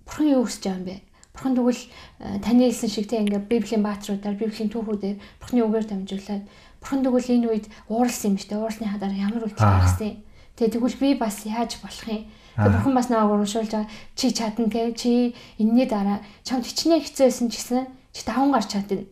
[0.06, 0.98] бурхан юу хүсэж байгаа юм бэ?
[1.34, 6.44] Бурхан тэгвэл э, таны хэлсэн шиг тийм ингээ библийн баатруудаар библийн түүхүүдээр бурханы үгээр дамжуулаад
[6.82, 8.62] бурхан тэгвэл энэ үед ууралсан юм шүү дээ.
[8.62, 10.18] Ууралсны хадараа ямар үйлдэл гаргасан юм.
[10.54, 12.30] Тэгээ тэгвэл би бас яаж болох юм?
[12.62, 13.90] Тэгээ бурхан бас наваг урамшуулж байгаа.
[14.14, 14.94] Чи чадна те.
[14.94, 19.06] Чи энэний дараа чамд хичнээн хэцээсэн ч гэсэн чи даван гарч чадна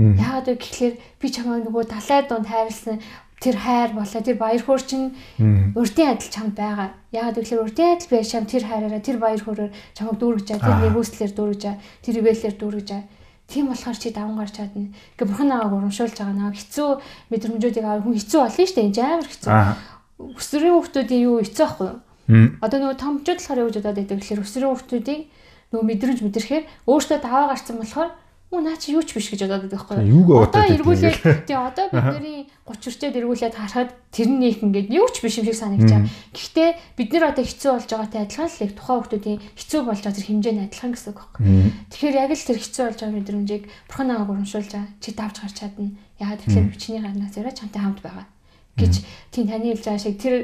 [0.00, 2.96] Яагаад вэ гэхлээр би чамайг нөгөө далай дунд хайрлсан
[3.40, 5.12] тэр хайр болоо тэр баяр хөөр чинь
[5.76, 6.96] урдын адил чамд байгаа.
[7.12, 10.76] Яагаад гэвэл урдын адил байж чам тэр хайраараа тэр баяр хөөрөөр чамайг дүүргэж чаа, тэр
[10.88, 13.02] нэгүслэр дүүргэж чаа, тэр ивэлэр дүүргэж чаа.
[13.48, 14.88] Тийм болохоор чи даван гарч чадна.
[14.92, 16.88] Ингээ бурхан агааг урамшуулж байгаа наа хэцүү
[17.34, 18.88] мэдрэмжүүдийг авах хүн хэцүү болно шүү дээ.
[18.88, 19.50] Энэ амар хэцүү.
[20.38, 21.98] Өсвөрийн хүмүүсийн юу хэцүү байхгүй юу?
[22.62, 25.20] Одоо нөгөө томчууд болохоор юу гэж бодоод байдаг гэхээр өсвөрийн хүмүүсийг
[25.74, 28.10] нөгөө мэдрэмж мэдрэхээр өөртөө даваа гарцсан болохоор
[28.50, 30.42] Оо наа чи юу ч биш гэж бодоод байгаа байхгүй юу?
[30.42, 35.38] Одоо эргүүлээд тий одоо бидний 30 хүрчээд эргүүлээд харахад тэрний их ингээд юу ч биш
[35.38, 36.10] юм шиг санагдаж байгаа.
[36.34, 40.18] Гэхдээ бид нар одоо хэцүү болж байгаатай адилхан л их тухайн хүмүүсийн хэцүү болж байгаа
[40.18, 41.70] тэр хэмжээний адилхан гэсэн үг байхгүй юу?
[41.94, 44.90] Тэгэхээр яг л тэр хэцүү болж байгаа мэдрэмжийг бурхан ааг урамшуулж байгаа.
[44.98, 45.94] Чи давж гарч чадна.
[46.18, 48.26] Яагаад тэгэхээр бичний гарнаас яриа чамтай хамт байгаа
[48.80, 48.94] гэж
[49.30, 50.34] тийм таны хэлж байгаа шиг тэр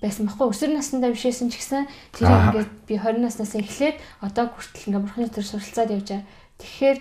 [0.00, 1.84] байсан баггүй өсвөр наснда бишээсэн ч гэсэн
[2.14, 6.28] тэр ингээд би 20 наснаас эхлээд одоо хүртэл ингээд бурхны тэр суралцаад явж байгаа.
[6.56, 6.98] Тэгэхээр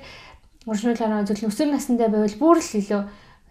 [0.66, 3.02] уршуулаараа зөвлөн өсвөр насндаа байвал бүр л илүү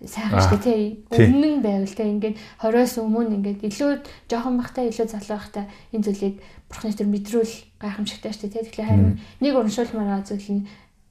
[0.05, 0.83] сайхан штэ тий.
[1.11, 2.09] өмнө байвал тий.
[2.11, 3.91] Ингээд 20-оос өмнө ингээд илүү
[4.29, 6.35] жоохон бахтай илүү залуу бахтай энэ зүйлийг
[6.69, 8.63] бурхны тэр мэдрүүл гайхамшигтай штэ тий.
[8.67, 10.67] Тэгэхээр харин нэг уршуулмаараа зөвлөн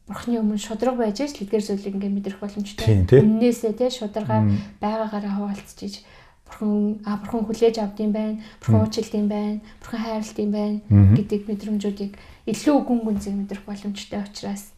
[0.05, 3.07] бурхны өмнө шудраг байж л эдгээр зүйлийг ингээд мэдрэх боломжтой.
[3.07, 3.89] Өмнөөсөө тий.
[3.89, 4.43] Шударга
[4.83, 6.03] байгаагаараа хуваалцчихж
[6.43, 10.79] бурхан а бурхан хүлээж авд юм байна бурхан уучлалт юм байна бурхан хайрлалт юм байна
[11.17, 12.13] гэдэг мэдрэмжүүдийг
[12.51, 14.72] илүү гүн гүнзгий мэдрэх боломжтой учраас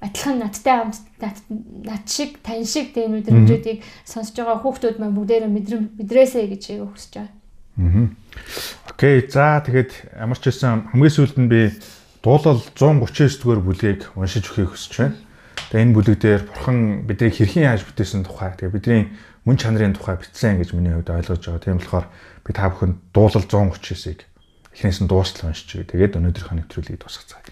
[0.00, 5.50] адилхан надтай хамт над шиг тань шиг тийм мэдрэмжүүдийг сонсож байгаа хүүхдүүд маань бүгдээрээ
[5.96, 7.32] мэдрээсэй гэж хүсэж байгаа.
[7.76, 8.08] Аа.
[8.92, 9.24] Окей.
[9.28, 11.72] За тэгээд ямар ч байсан хамгийн сүүлд нь би
[12.24, 15.16] дуулал 139 дугаар бүлгийг уншиж өгөхийг хүсэж байна.
[15.72, 16.78] Тэгээ энэ бүлэг дээр бурхан
[17.08, 19.02] биднийг хэрхэн яаж бүтээсэн тухай тэгээ бидний
[19.44, 21.64] мөн чанарын тухай бичсэн гэж миний хувьд ойлгож байгаа.
[21.64, 22.06] Тийм болохоор
[22.44, 24.20] би та бүхэнд дуулал 139-ийг
[24.72, 25.90] эхнээс нь дуустал уншиж өгье.
[25.92, 27.44] Тэгээд өнөөдрийнхөө нэвтрүүлгийг дуусгацгаая.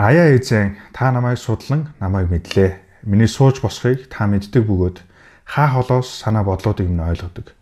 [0.00, 2.80] Аяа эзэн та намайг судлан намайг мэдлээ.
[3.04, 5.04] Миний сууж босхийг та мэддэг бөгөөд
[5.44, 7.52] хаа холоос санаа бодлоодыг минь ойлгодог.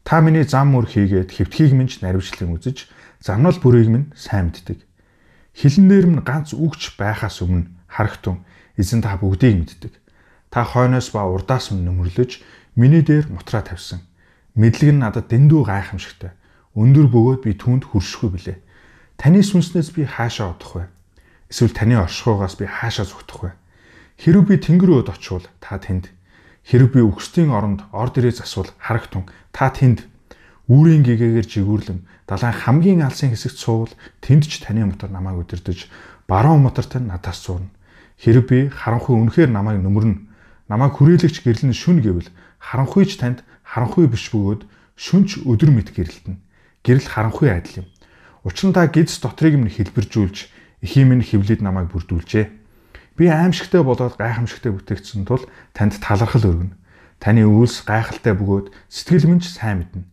[0.00, 2.88] Та миний зам мөр хийгээд хөвтхийг минь наривчлан үзэж,
[3.20, 4.80] замнал бүрийг минь сайн мэддэг.
[5.52, 8.40] Хилэн дээр минь ганц үгч байхаас өмнө харагтун
[8.80, 9.92] эзэн та бүгдийг мэддэг.
[10.48, 12.40] Та хойноос ба урдаас минь нөмрлөж
[12.72, 14.00] миний дээр мутраа тавьсан.
[14.56, 16.32] Мэдлэг нь надад дэндүү гайхамшигтай.
[16.72, 18.58] Өндөр бөгөөд би түүнд хүршихгүй билээ.
[19.20, 20.95] Таны сүнснээс би хаашаа одох вэ?
[21.50, 23.50] Эсвэл таны оршихугаас би хаашаа зүгтэх вэ?
[24.18, 26.10] Хэрв би тэнгэр өөд очивол та тэнд
[26.66, 30.02] Хэрэг би өгсдийн оронд орд ирээ засвал харагтун та тэнд
[30.66, 35.86] үүрийн гэгээгээр жигүүрлэн далайн хамгийн алсын хэсэгт суувал тэнд ч таны мотор намайг өдөрдөж
[36.26, 37.70] баруун мотортой надаас суурна.
[38.18, 40.26] Хэрэг би харанхуй үнэхээр намайг нөмөрнө.
[40.66, 44.66] Намайг хүрээлэгч гэрлэн шүн гэвэл харанхуйч танд харанхуй биш бөгөөд
[44.98, 46.42] шүнч өдөр мэт гэрэлтэн.
[46.82, 47.88] Гэрэл харанхуй адил юм.
[48.42, 50.50] Учир нь та гидс дотрыг минь хэлбэржүүлж
[50.86, 52.46] эхийн минь хөвлөд намайг бүрдүүлжээ.
[53.18, 55.42] Би аимшигтай болоод гайхамшигтай бүтээгдсэн тул
[55.74, 56.78] танд талархал өргөнө.
[57.18, 60.06] Таны үйлс гайхалтай бөгөөд сэтгэл минь ч сайн мэднэ.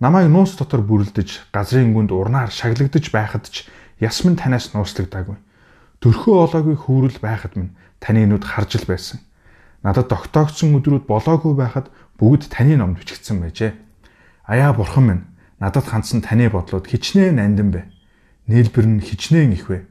[0.00, 5.36] Намайг нуус дотор бүрлдэж, газрын гүнд урнаар шаглагдаж байхад ч яс минь танаас нууцлагдаагүй.
[6.00, 9.20] Төрхөө олоогүй хүүрэл байхад минь таны нүд харж л байсан.
[9.84, 13.72] Надад тогтоогдсон өдрүүд болоогүй байхад бүгд таны номд бичигдсэн байжээ.
[14.48, 15.24] Аяа бурхан минь
[15.60, 17.84] надад хандсан таны бодлоод хичнээн нандин бэ.
[18.48, 19.84] Нийлбэр нь хичнээн их вэ.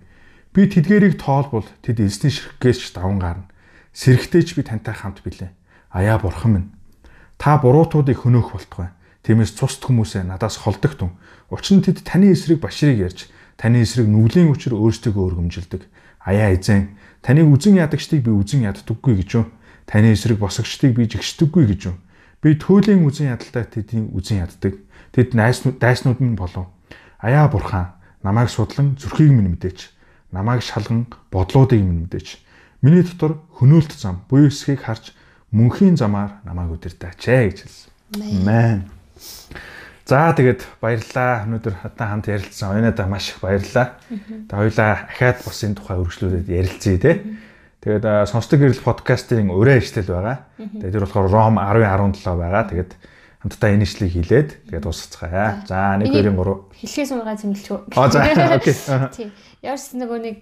[0.50, 3.46] Би тэдгэрийг тоолбол тэд эзний ширхгээс даван гарна.
[3.94, 5.54] Сэрэгтэйч би тантай хамт билээ.
[5.94, 6.70] Аяа бурхан минь.
[7.38, 8.90] Та буруутуудыг хөнөөх болтугай.
[9.22, 11.14] Тиймээс цусд хүмүүсээ надаас холдог тун.
[11.54, 13.30] Учир нь тэд таны эсрэг баширыг ярьж,
[13.62, 15.86] таны эсрэг нүглийн өчр өөрсдөө өргөмжилдэг.
[16.26, 19.46] Аяа эзэн, таны үзен ядагчдыг би үзен яддаггүй гэж юу?
[19.86, 21.98] Таны эсрэг босгочдыг би жигшдэггүй гэж юу?
[22.42, 24.82] Би төөлийн үзен ядалтай тэдний үзен яддаг.
[25.14, 26.74] Тэд найснууд дайснууд минь болов.
[27.22, 27.94] Аяа бурхан,
[28.26, 29.99] намайг судлан зүрхийг минь мэдээч
[30.32, 32.38] намайг шалган бодлоодыг минь мэдээч.
[32.82, 35.14] Миний дотор хөнөөлт зам буюу эсхийг харж
[35.52, 37.90] мөнхийн замаар намайг удирдаач ээ гэж хэлсэн.
[38.46, 38.90] Амен.
[40.10, 41.46] За тэгээд баярлалаа.
[41.46, 42.74] Өнөөдөр хатан хамт ярилцсан.
[42.74, 44.02] Оюунада маш их баярлалаа.
[44.10, 47.14] Тэгээд хоёлаа ахаад бас энэ тухай өргөжлүүлээд ярилцъя те.
[47.86, 50.50] Тэгээд сонсдог гэрэл подкастын өрөө ажил байгаа.
[50.58, 52.64] Тэгээд тэр болохоор Ром 10 17 байгаа.
[52.74, 52.92] Тэгээд
[53.46, 55.64] хамтдаа энэ ишлийг хийлээд тэгээд дуусгацгаая.
[55.70, 57.68] За 1 2 3 хэлхээс унгаа зэмлэлч.
[57.96, 58.24] Аа за
[58.56, 58.74] окей.
[59.18, 59.32] Тийм.
[59.60, 60.36] Яарс нөгөө нэг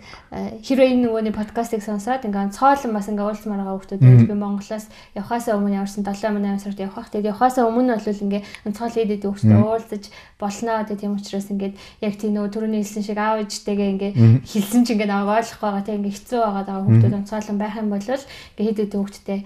[0.61, 4.85] хэрвээ энэ нөгөөний подкастыг сонсоод ингээ цоолон бас ингээ уулзмаар байгаа хүмүүс би Монголоос
[5.17, 7.09] явхаасаа өмнө яварсан 7 8 сард явах.
[7.09, 8.45] Тэгээд явхаасаа өмнө бол ингээ
[8.77, 10.03] цоол хийдэд өгчтэй уулзаж
[10.38, 10.85] болно.
[10.85, 11.73] Тэгээд тийм учраас ингээ
[12.05, 14.11] яг тийм нөгөө түрүүний хэлсэн шиг аав ээжтэйгээ ингээ
[14.45, 15.81] хэлсэн чинь ингээ намайг ойлгох байгаа.
[15.81, 19.39] Тэгээд ингээ хэцүү байгаа даа хүмүүс цоолон байх юм бол ингээ хийдэд өгчтэй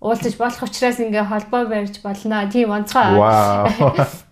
[0.00, 2.48] уулзаж болох учраас ингээ холбоо барьж болно.
[2.48, 3.16] Тийм онцгой.
[3.20, 3.68] Вау.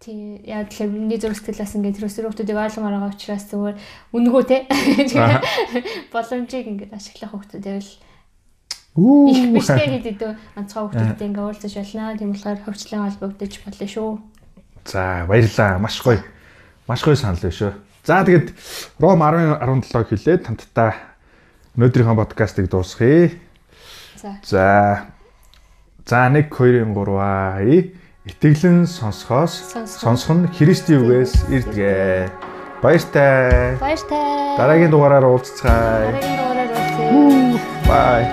[0.00, 3.76] тий яа тэгэхээр миний зүрх сэтгэлээс ингээд тэр өсвөр хүмүүсийг ойлгомоор байгаа учраас зүгээр
[4.16, 4.64] үнгөө те
[6.14, 7.84] боломжийг ингээд ашиглах хүмүүс байвал
[8.96, 10.24] их биштэй хэдэд
[10.56, 12.16] онцгой хүмүүстэй ингээд уулзаж байна.
[12.16, 14.10] Тийм болохоор хөвчлэн холбогдож болно шүү.
[14.88, 15.76] За баярлаа.
[15.76, 16.24] Маш гоё.
[16.88, 17.72] Маш гоё санал байна шүү.
[18.00, 18.56] За тэгэд
[19.04, 20.96] Ром 10 17 хэлээд хамтдаа
[21.76, 23.36] өнөөдрийнхөө подкастыг дуусгая.
[24.16, 24.32] За.
[24.48, 24.66] За.
[26.08, 27.60] За 1 2 3 аа
[28.28, 32.28] итгэлэн сонсохоос сонсох нь Христийн үгээс ирдгээ.
[32.84, 33.80] Баяртай.
[33.80, 34.60] Баяртай.
[34.60, 36.12] Дараагийн дугаараар уулзцгаая.
[36.12, 37.60] Дараагийн дугаараар уулзъя.
[37.88, 38.28] Бай.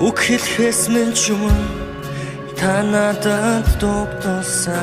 [0.00, 1.89] Үг хэлэхээс минь ч юм уу
[2.60, 4.74] та надад дугтулсан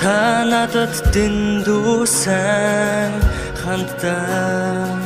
[0.00, 2.32] Та надад дэндүүсэн
[3.60, 5.00] ханддаг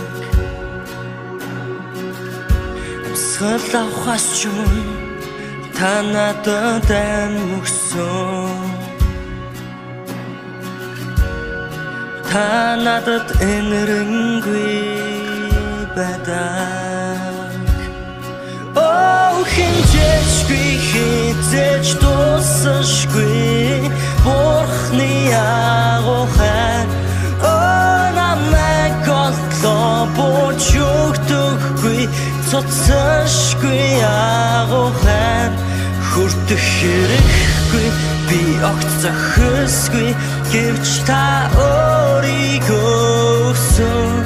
[3.06, 4.74] Амсгал авахаас ч юм
[5.78, 8.66] та надад ам өгсөн
[12.30, 15.02] Та надад энэрэнгүй
[19.42, 23.90] байдаг хинжээшгүй хизээж дуусахгүй
[24.24, 26.86] бурхны агуулхай
[28.14, 32.02] намайг олтлоо бууч өгдөггүй
[32.50, 35.52] цоцсошгүй агуухан
[36.10, 37.88] хүртэх хэрэггүй
[38.28, 38.40] би
[38.70, 40.10] огт зохисгүй
[40.52, 43.22] гэвч та өөрийгөө
[43.82, 44.21] Оо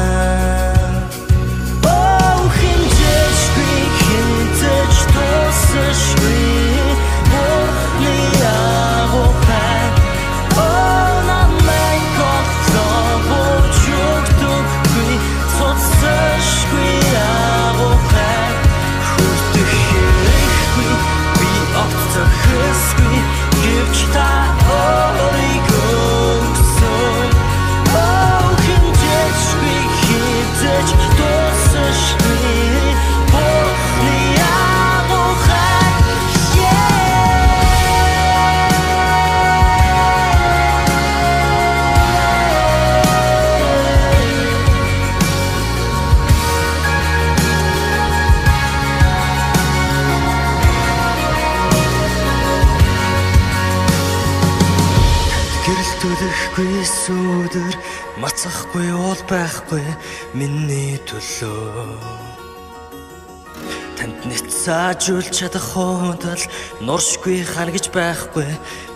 [65.06, 66.43] хөгжүүлж чадах хуунд бол
[66.82, 68.49] нуршгүй харагч байхгүй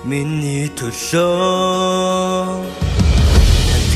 [0.09, 2.65] миний төлөө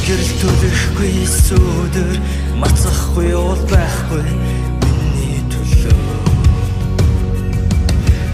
[0.06, 2.14] гэрэл төлөхгүй сүдэр
[2.62, 6.06] мацахгүй уул байхгүй миний төлөө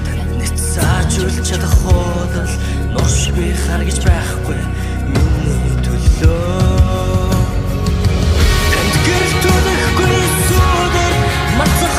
[0.04, 2.54] танд нэг заажүүлж чадах хуунд бол
[3.00, 4.60] нуршгүй харагч байхгүй
[5.08, 6.68] миний төлөө
[11.60, 11.99] Thank you.